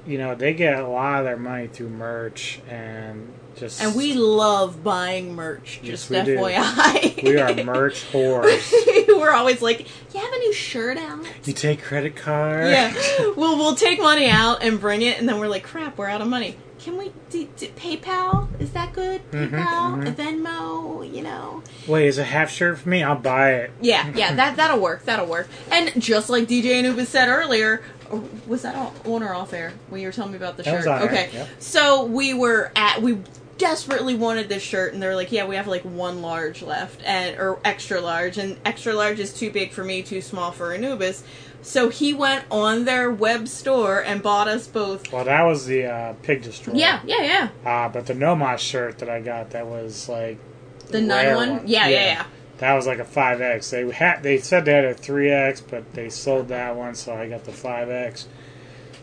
[0.07, 3.83] you know, they get a lot of their money through merch and just.
[3.83, 6.37] and we love buying merch, Yes, just we do.
[6.39, 7.23] FYI.
[7.23, 8.73] we are merch whores.
[9.09, 11.25] We're always like, you have a new shirt out?
[11.45, 12.69] you take credit card.
[12.71, 12.95] Yeah.
[13.37, 16.23] We'll we'll take money out and bring it, and then we're like, crap, we're out
[16.23, 16.57] of money.
[16.79, 18.49] Can we do, do PayPal?
[18.61, 19.23] Is that good?
[19.33, 20.15] Mhm, PayPal, mhm.
[20.15, 21.63] Venmo, you know.
[21.87, 23.03] Wait, is a half shirt for me?
[23.03, 23.71] I'll buy it.
[23.81, 25.05] Yeah, yeah, that that'll work.
[25.05, 25.49] That'll work.
[25.71, 27.83] And just like DJ Anubis said earlier,
[28.47, 30.75] was that all, on or off air when you were telling me about the That
[30.75, 30.93] was shirt?
[30.93, 31.49] on air, okay, yep.
[31.59, 33.19] so we were at we
[33.59, 37.39] desperately wanted this shirt, and they're like, yeah, we have like one large left, and
[37.39, 41.25] or extra large, and extra large is too big for me, too small for Anubis.
[41.67, 45.13] So he went on their web store and bought us both.
[45.13, 46.77] Well, that was the uh, pig destroyer.
[46.77, 47.69] Yeah, yeah, yeah.
[47.69, 50.39] Uh, but the No/Más shirt that I got, that was like
[50.91, 51.63] The nun rare one?
[51.67, 52.27] Yeah, yeah, yeah.
[52.59, 53.69] That was like a five X.
[53.71, 57.15] They had they said they had a three X, but they sold that one, so
[57.15, 58.29] I got the five X.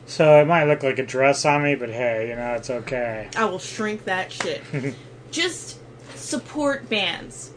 [0.05, 3.27] So it might look like a dress on me, but hey, you know it's okay.
[3.35, 4.63] I will shrink that shit.
[5.31, 5.79] Just
[6.15, 7.51] support bands.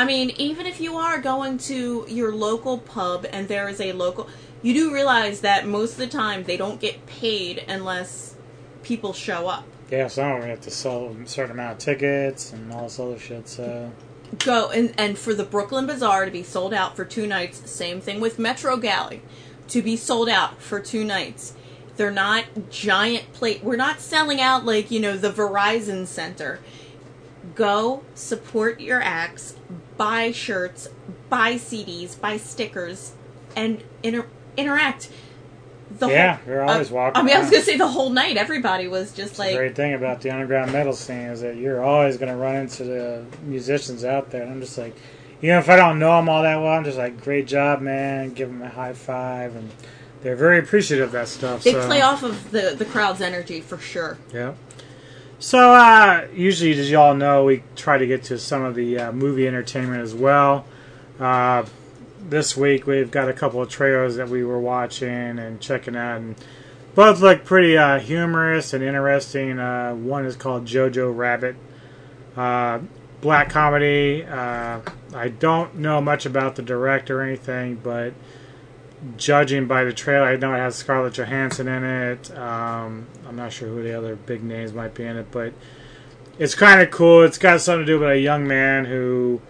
[0.00, 3.92] I mean, even if you are going to your local pub and there is a
[3.92, 4.30] local,
[4.62, 8.34] you do realize that most of the time they don't get paid unless
[8.82, 9.66] people show up.
[9.90, 13.18] Yeah, of them have to sell a certain amount of tickets and all this other
[13.18, 13.46] shit.
[13.46, 13.92] So
[14.38, 17.70] Go and and for the Brooklyn Bazaar to be sold out for two nights.
[17.70, 19.20] Same thing with Metro Gallery
[19.68, 21.52] to be sold out for two nights.
[21.96, 23.62] They're not giant plate.
[23.62, 26.58] We're not selling out like you know the Verizon Center.
[27.54, 29.56] Go support your acts,
[30.00, 30.88] buy shirts,
[31.28, 33.12] buy CDs, buy stickers,
[33.54, 35.10] and inter- interact.
[35.98, 37.20] The Yeah, whole, you're always uh, welcome.
[37.20, 38.38] I mean, I was gonna say the whole night.
[38.38, 41.84] Everybody was just the like, great thing about the underground metal scene is that you're
[41.84, 44.42] always going to run into the musicians out there.
[44.42, 44.96] And I'm just like,
[45.42, 48.32] even if I don't know them all that well, I'm just like, great job, man.
[48.32, 49.70] Give them a high five, and
[50.22, 51.62] they're very appreciative of that stuff.
[51.62, 51.86] they so.
[51.86, 54.16] play off of the the crowd's energy for sure.
[54.32, 54.54] Yeah.
[55.40, 59.12] So uh, usually, as y'all know, we try to get to some of the uh,
[59.12, 60.66] movie entertainment as well.
[61.18, 61.64] Uh,
[62.20, 66.18] this week we've got a couple of trailers that we were watching and checking out,
[66.18, 66.36] and
[66.94, 69.58] both look pretty uh, humorous and interesting.
[69.58, 71.56] Uh, one is called Jojo Rabbit,
[72.36, 72.80] uh,
[73.22, 74.26] black comedy.
[74.26, 78.12] I don't know much about the director or anything, but
[79.16, 82.36] judging by the trailer, I know it has Scarlett Johansson in it.
[82.36, 85.52] Um, I'm not sure who the other big names might be in it, but
[86.38, 87.22] it's kind of cool.
[87.22, 89.40] It's got something to do with a young man who.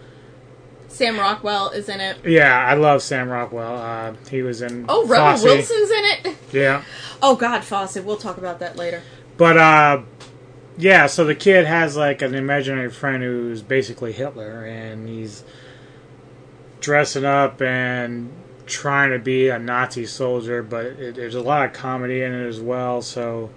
[0.87, 2.17] Sam Rockwell is in it.
[2.25, 3.77] Yeah, I love Sam Rockwell.
[3.77, 4.85] Uh, he was in.
[4.89, 5.43] Oh, Rebel Fosse.
[5.43, 6.37] Wilson's in it.
[6.51, 6.83] Yeah,
[7.21, 8.03] Oh God, Fawcett.
[8.03, 9.01] We'll talk about that later.
[9.37, 10.01] but uh,
[10.77, 11.07] yeah.
[11.07, 15.43] So the kid has like an imaginary friend who's basically Hitler, and he's
[16.81, 18.29] dressing up and
[18.71, 20.63] trying to be a Nazi soldier.
[20.63, 23.01] But it, there's a lot of comedy in it as well.
[23.01, 23.51] So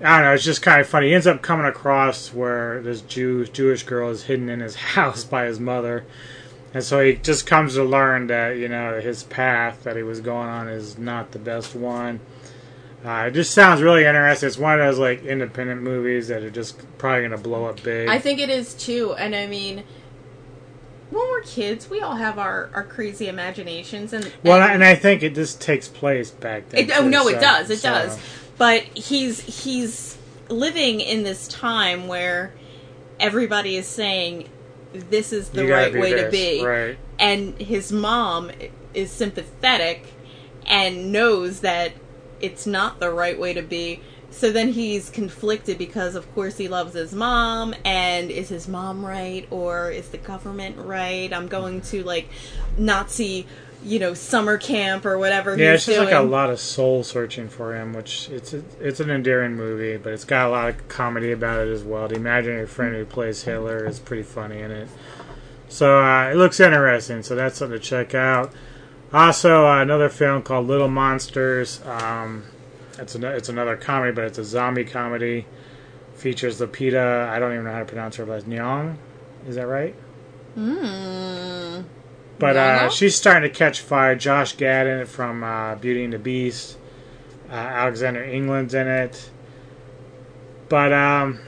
[0.00, 0.34] I don't know.
[0.34, 1.08] It's just kind of funny.
[1.08, 5.24] He ends up coming across where this Jew Jewish girl is hidden in his house
[5.24, 6.04] by his mother.
[6.74, 10.20] And so he just comes to learn that, you know, his path that he was
[10.20, 12.20] going on is not the best one.
[13.04, 14.46] Uh, it just sounds really interesting.
[14.46, 17.82] It's one of those, like, independent movies that are just probably going to blow up
[17.82, 18.08] big.
[18.08, 19.82] I think it is too, and I mean,
[21.12, 24.94] when we're kids, we all have our, our crazy imaginations, and well, and and I
[24.94, 26.88] think it just takes place back then.
[26.88, 27.70] It, oh no, so- it does.
[27.70, 28.18] It so- does.
[28.56, 30.16] But he's he's
[30.48, 32.52] living in this time where
[33.20, 34.48] everybody is saying
[34.92, 36.98] this is the right way to be, right.
[37.18, 38.50] and his mom
[38.94, 40.06] is sympathetic
[40.66, 41.92] and knows that
[42.40, 44.00] it's not the right way to be.
[44.32, 49.04] So then he's conflicted because, of course, he loves his mom, and is his mom
[49.04, 51.32] right or is the government right?
[51.32, 52.28] I'm going to like
[52.78, 53.46] Nazi,
[53.84, 55.56] you know, summer camp or whatever.
[55.56, 56.08] Yeah, he's it's just doing.
[56.08, 59.98] like a lot of soul searching for him, which it's a, it's an endearing movie,
[59.98, 62.08] but it's got a lot of comedy about it as well.
[62.08, 64.88] The imaginary friend who plays Hitler is pretty funny in it,
[65.68, 67.22] so uh, it looks interesting.
[67.22, 68.52] So that's something to check out.
[69.12, 71.82] Also, uh, another film called Little Monsters.
[71.84, 72.44] Um,
[73.02, 75.44] it's an, it's another comedy, but it's a zombie comedy.
[76.14, 77.28] Features Lupita.
[77.28, 78.48] I don't even know how to pronounce her last.
[78.48, 78.96] Nyong,
[79.46, 79.94] is that right?
[80.56, 81.84] Mm.
[82.38, 84.14] But uh, she's starting to catch fire.
[84.14, 86.78] Josh Gad in it from uh, Beauty and the Beast.
[87.50, 89.30] Uh, Alexander England's in it.
[90.68, 91.40] But um,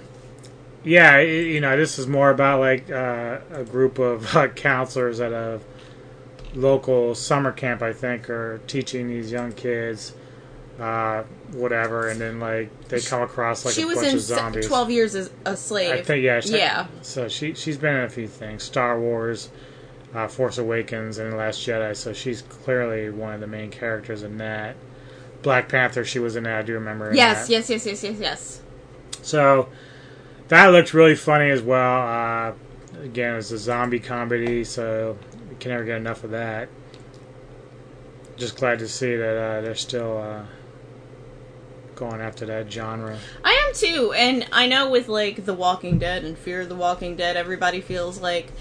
[0.83, 5.21] yeah, i you know, this is more about like uh, a group of uh, counselors
[5.21, 5.61] at a
[6.55, 10.15] local summer camp, I think, are teaching these young kids
[10.81, 11.23] uh,
[11.53, 14.67] whatever, and then like they come across like she a was bunch in of zombies.
[14.67, 15.93] Twelve Years as a Slave.
[15.93, 16.87] I think yeah, she- yeah.
[17.03, 19.51] So she she's been in a few things, Star Wars,
[20.15, 21.97] uh, Force Awakens, and the Last Jedi.
[21.97, 24.77] So she's clearly one of the main characters in that.
[25.43, 26.59] Black Panther, she was in that.
[26.59, 27.15] I do remember.
[27.15, 27.53] Yes, that.
[27.53, 28.63] yes, yes, yes, yes, yes.
[29.23, 29.69] So
[30.49, 32.03] that looked really funny as well.
[32.09, 32.53] Uh,
[33.03, 35.17] again, it's a zombie comedy, so
[35.51, 36.69] you can never get enough of that.
[38.37, 40.43] Just glad to see that uh, they're still uh,
[41.97, 43.19] going after that genre.
[43.45, 46.75] I am too, and I know with like The Walking Dead and Fear of the
[46.75, 48.53] Walking Dead, everybody feels like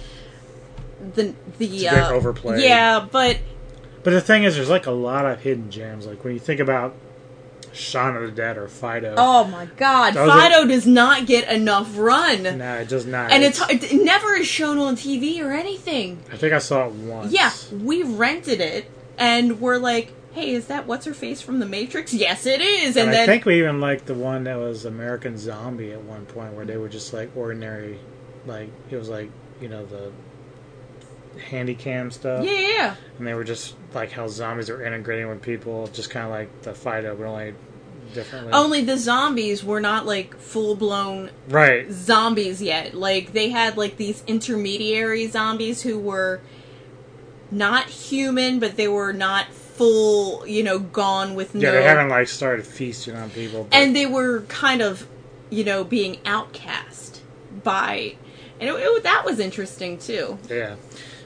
[1.16, 2.62] the the It's uh, overplayed.
[2.64, 3.40] Yeah, but
[4.04, 6.06] But the thing is, there's like a lot of hidden gems.
[6.06, 6.96] Like when you think about
[7.74, 9.16] Shaun of the Dead or Fido.
[9.18, 13.32] oh my god, Those are- Fido does not get enough run, No, it does not.
[13.32, 16.24] and it's it never is shown on TV or anything.
[16.32, 17.34] I think I saw it once.
[17.34, 17.52] Yeah,
[17.82, 18.86] we rented it,
[19.18, 22.96] and we're like, "Hey, is that what's her face from The Matrix?" Yes, it is.
[22.96, 26.04] And, And, then I think we even liked the one that was American Zombie at
[26.04, 28.00] one point, where they were just like ordinary,
[28.46, 29.30] like it was like
[29.62, 30.12] you know the
[31.50, 32.46] handy cam stuff.
[32.46, 32.96] yeah, yeah.
[33.18, 36.62] And they were just like how zombies are integrating with people, just kind of like
[36.62, 37.54] the Fido, but only
[38.14, 38.54] differently.
[38.54, 41.92] Only the zombies were not like full blown right.
[41.92, 42.94] zombies yet.
[42.94, 46.42] Like they had like these intermediary zombies who were
[47.52, 51.78] not human, but they were not full, you know, gone with Yeah, no.
[51.78, 53.66] they haven't like started feasting on people.
[53.70, 55.08] But and they were kind of,
[55.50, 57.22] you know, being outcast
[57.64, 58.16] by,
[58.60, 60.38] and it, it, that was interesting too.
[60.50, 60.76] Yeah.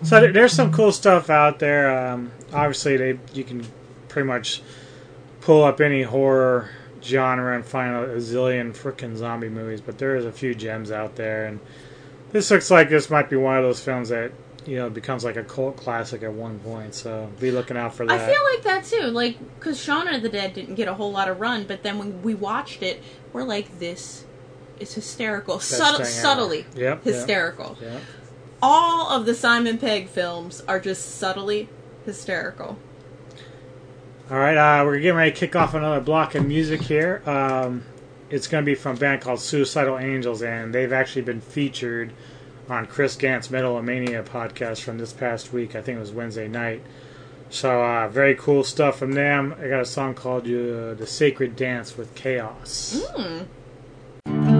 [0.03, 1.89] So there- there's some cool stuff out there.
[1.97, 3.65] Um, obviously, they you can
[4.07, 4.61] pretty much
[5.41, 6.69] pull up any horror
[7.01, 10.91] genre and find a, a zillion freaking zombie movies, but there is a few gems
[10.91, 11.59] out there, and
[12.31, 14.31] this looks like this might be one of those films that
[14.67, 16.93] you know it becomes like a cult classic at one point.
[16.93, 18.19] So be looking out for that.
[18.19, 21.11] I feel like that too, like because Shaun of the Dead didn't get a whole
[21.11, 23.01] lot of run, but then when we watched it,
[23.33, 24.25] we're like, this
[24.79, 26.11] is hysterical, Best Subtle, thing ever.
[26.11, 27.03] subtly Yep, yep.
[27.03, 27.77] hysterical.
[28.61, 31.69] All of the Simon Pegg films are just subtly
[32.05, 32.77] hysterical.
[34.29, 37.21] All right, uh, we're getting ready to kick off another block of music here.
[37.25, 37.85] Um,
[38.29, 42.11] it's going to be from a band called Suicidal Angels, and they've actually been featured
[42.69, 45.75] on Chris Gant's Metal Mania podcast from this past week.
[45.75, 46.81] I think it was Wednesday night.
[47.49, 49.55] So uh, very cool stuff from them.
[49.59, 54.56] I got a song called uh, "The Sacred Dance with Chaos." Mm.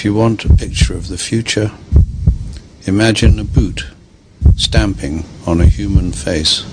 [0.00, 1.72] If you want a picture of the future,
[2.86, 3.84] imagine a boot
[4.56, 6.64] stamping on a human face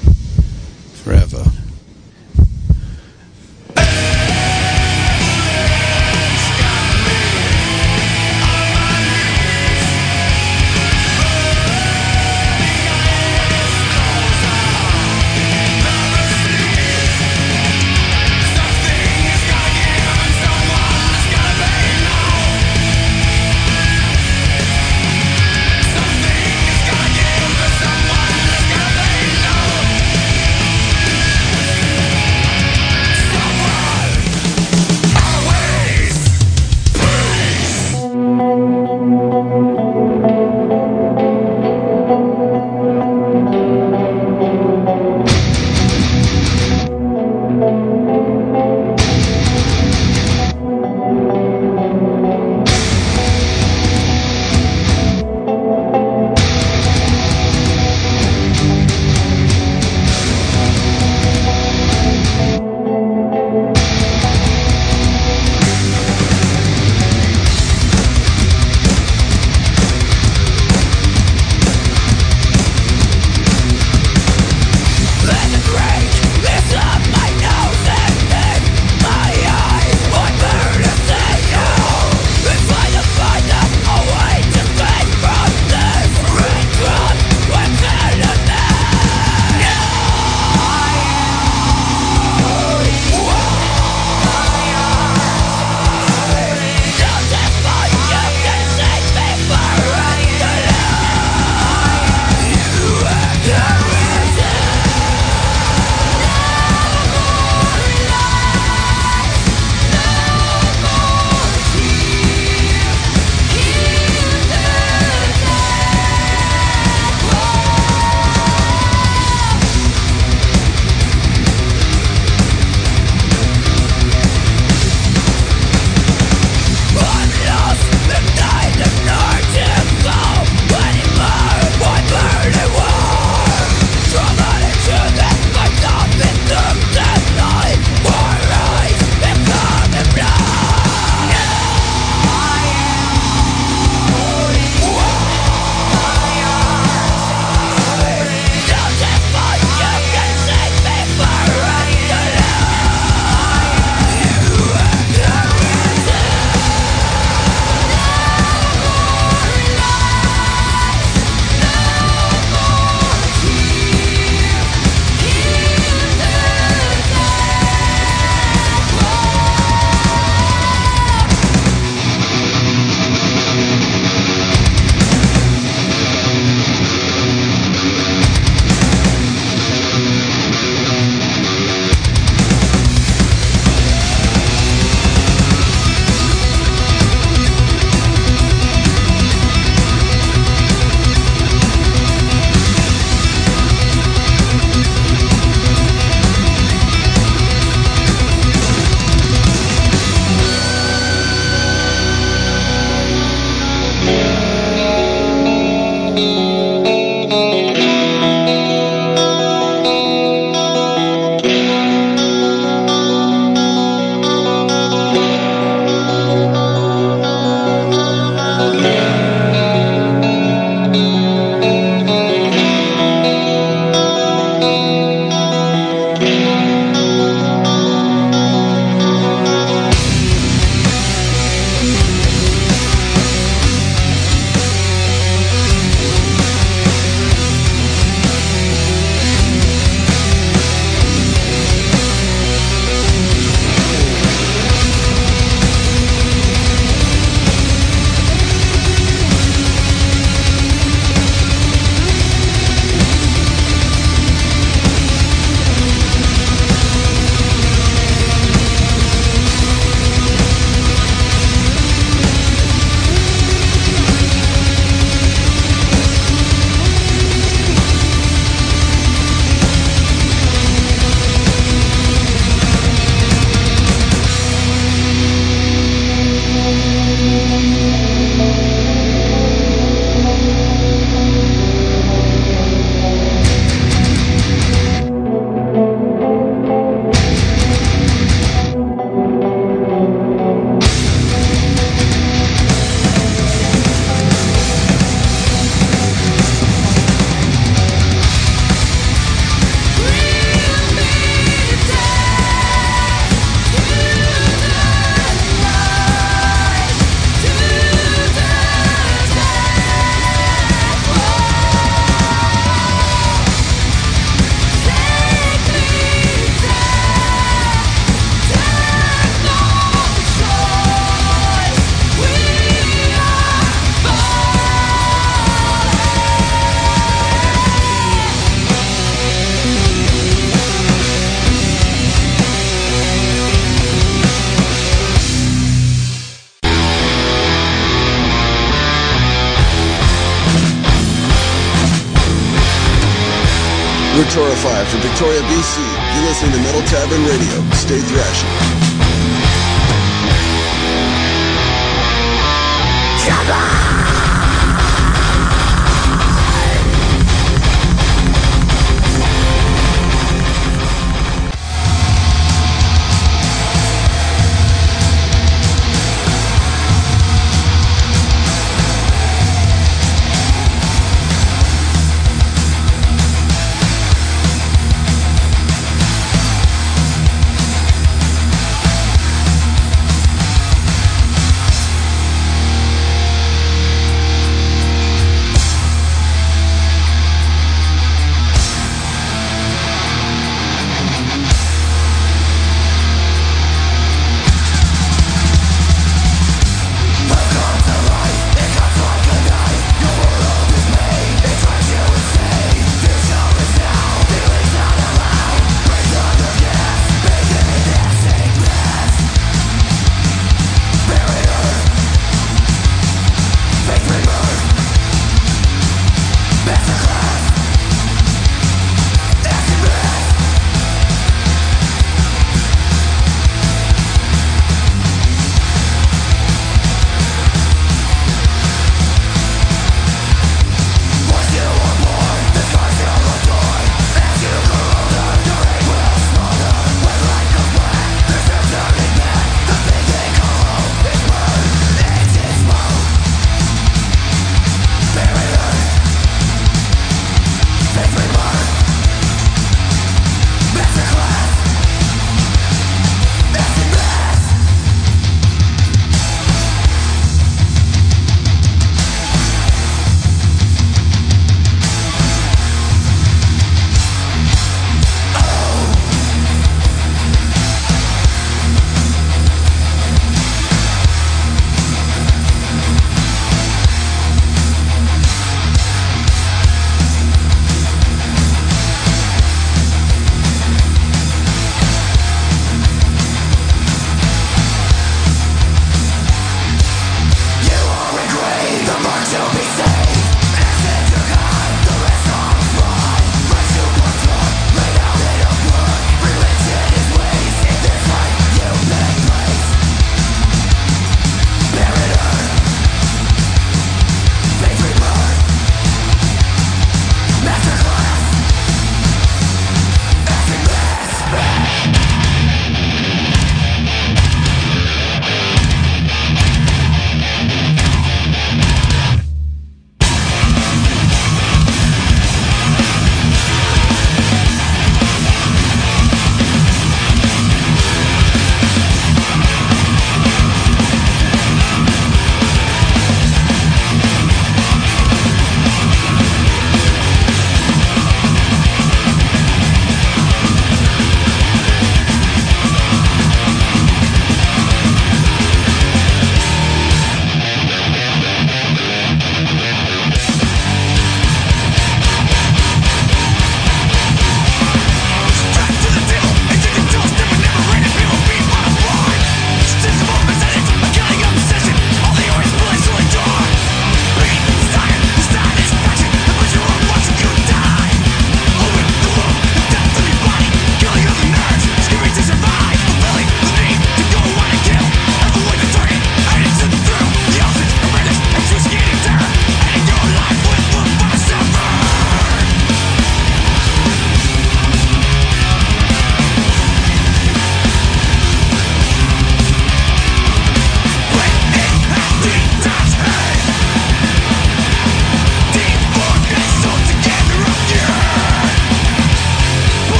[344.90, 345.80] from Victoria, BC.
[346.16, 347.62] You're listening to Metal Tavern Radio.
[347.76, 348.67] Stay thrashing.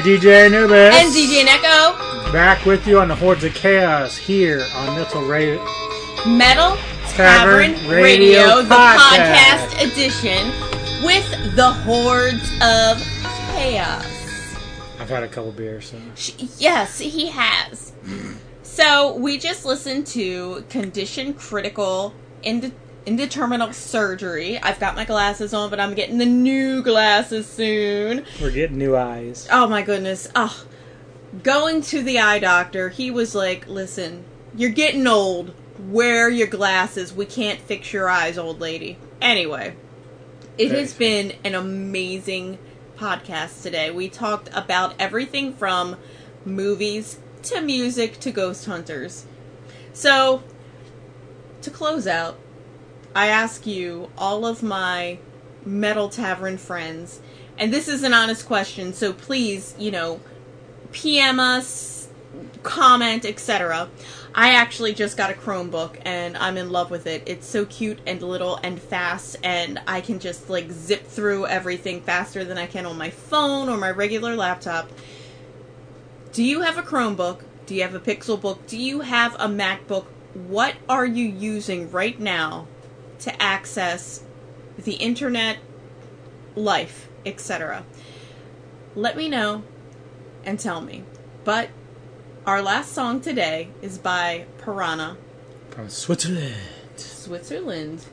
[0.00, 0.94] DJ Anubis.
[0.94, 2.32] And DJ Neko.
[2.32, 5.56] Back with you on the Hordes of Chaos here on Metal Radio.
[6.26, 6.76] Metal
[7.08, 9.58] Tavern Tavern, Radio Radio, the Podcast.
[9.68, 12.98] podcast edition with the Hordes of
[13.54, 14.04] Chaos.
[15.00, 16.36] I've had a couple beers, so.
[16.58, 17.92] Yes, he has.
[18.62, 22.12] So we just listened to Condition Critical
[22.42, 22.72] Inde-
[23.08, 24.58] Indeterminate Surgery.
[24.58, 28.26] I've got my glasses on, but I'm getting the new glasses soon.
[28.38, 29.48] We're getting new eyes.
[29.50, 30.28] Oh my goodness.
[30.36, 30.66] Oh,
[31.42, 35.54] going to the eye doctor, he was like, "Listen, you're getting old.
[35.78, 37.14] Wear your glasses.
[37.14, 39.74] We can't fix your eyes, old lady." Anyway,
[40.58, 42.58] it Very has been an amazing
[42.98, 43.90] podcast today.
[43.90, 45.96] We talked about everything from
[46.44, 49.24] movies to music to ghost hunters.
[49.94, 50.42] So,
[51.62, 52.38] to close out,
[53.18, 55.18] I ask you, all of my
[55.66, 57.20] Metal Tavern friends,
[57.58, 60.20] and this is an honest question, so please, you know,
[60.92, 62.06] PM us,
[62.62, 63.90] comment, etc.
[64.36, 67.24] I actually just got a Chromebook and I'm in love with it.
[67.26, 72.02] It's so cute and little and fast, and I can just like zip through everything
[72.02, 74.92] faster than I can on my phone or my regular laptop.
[76.32, 77.40] Do you have a Chromebook?
[77.66, 78.64] Do you have a Pixel book?
[78.68, 80.04] Do you have a MacBook?
[80.34, 82.68] What are you using right now
[83.20, 84.22] to access
[84.76, 85.58] the internet,
[86.54, 87.84] life, etc.?
[88.94, 89.62] Let me know
[90.44, 91.04] and tell me.
[91.44, 91.70] But
[92.46, 95.16] our last song today is by Piranha,
[95.70, 96.54] From Switzerland.
[96.96, 98.04] Switzerland.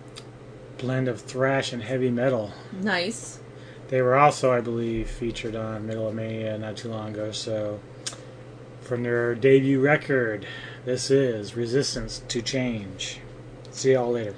[0.77, 2.51] Blend of thrash and heavy metal.
[2.74, 3.40] Nice.
[3.88, 7.32] They were also, I believe, featured on Middle of Mania not too long ago.
[7.32, 7.80] So,
[8.82, 10.45] from their debut record,
[10.85, 13.19] this is Resistance to Change.
[13.72, 14.35] See y'all later.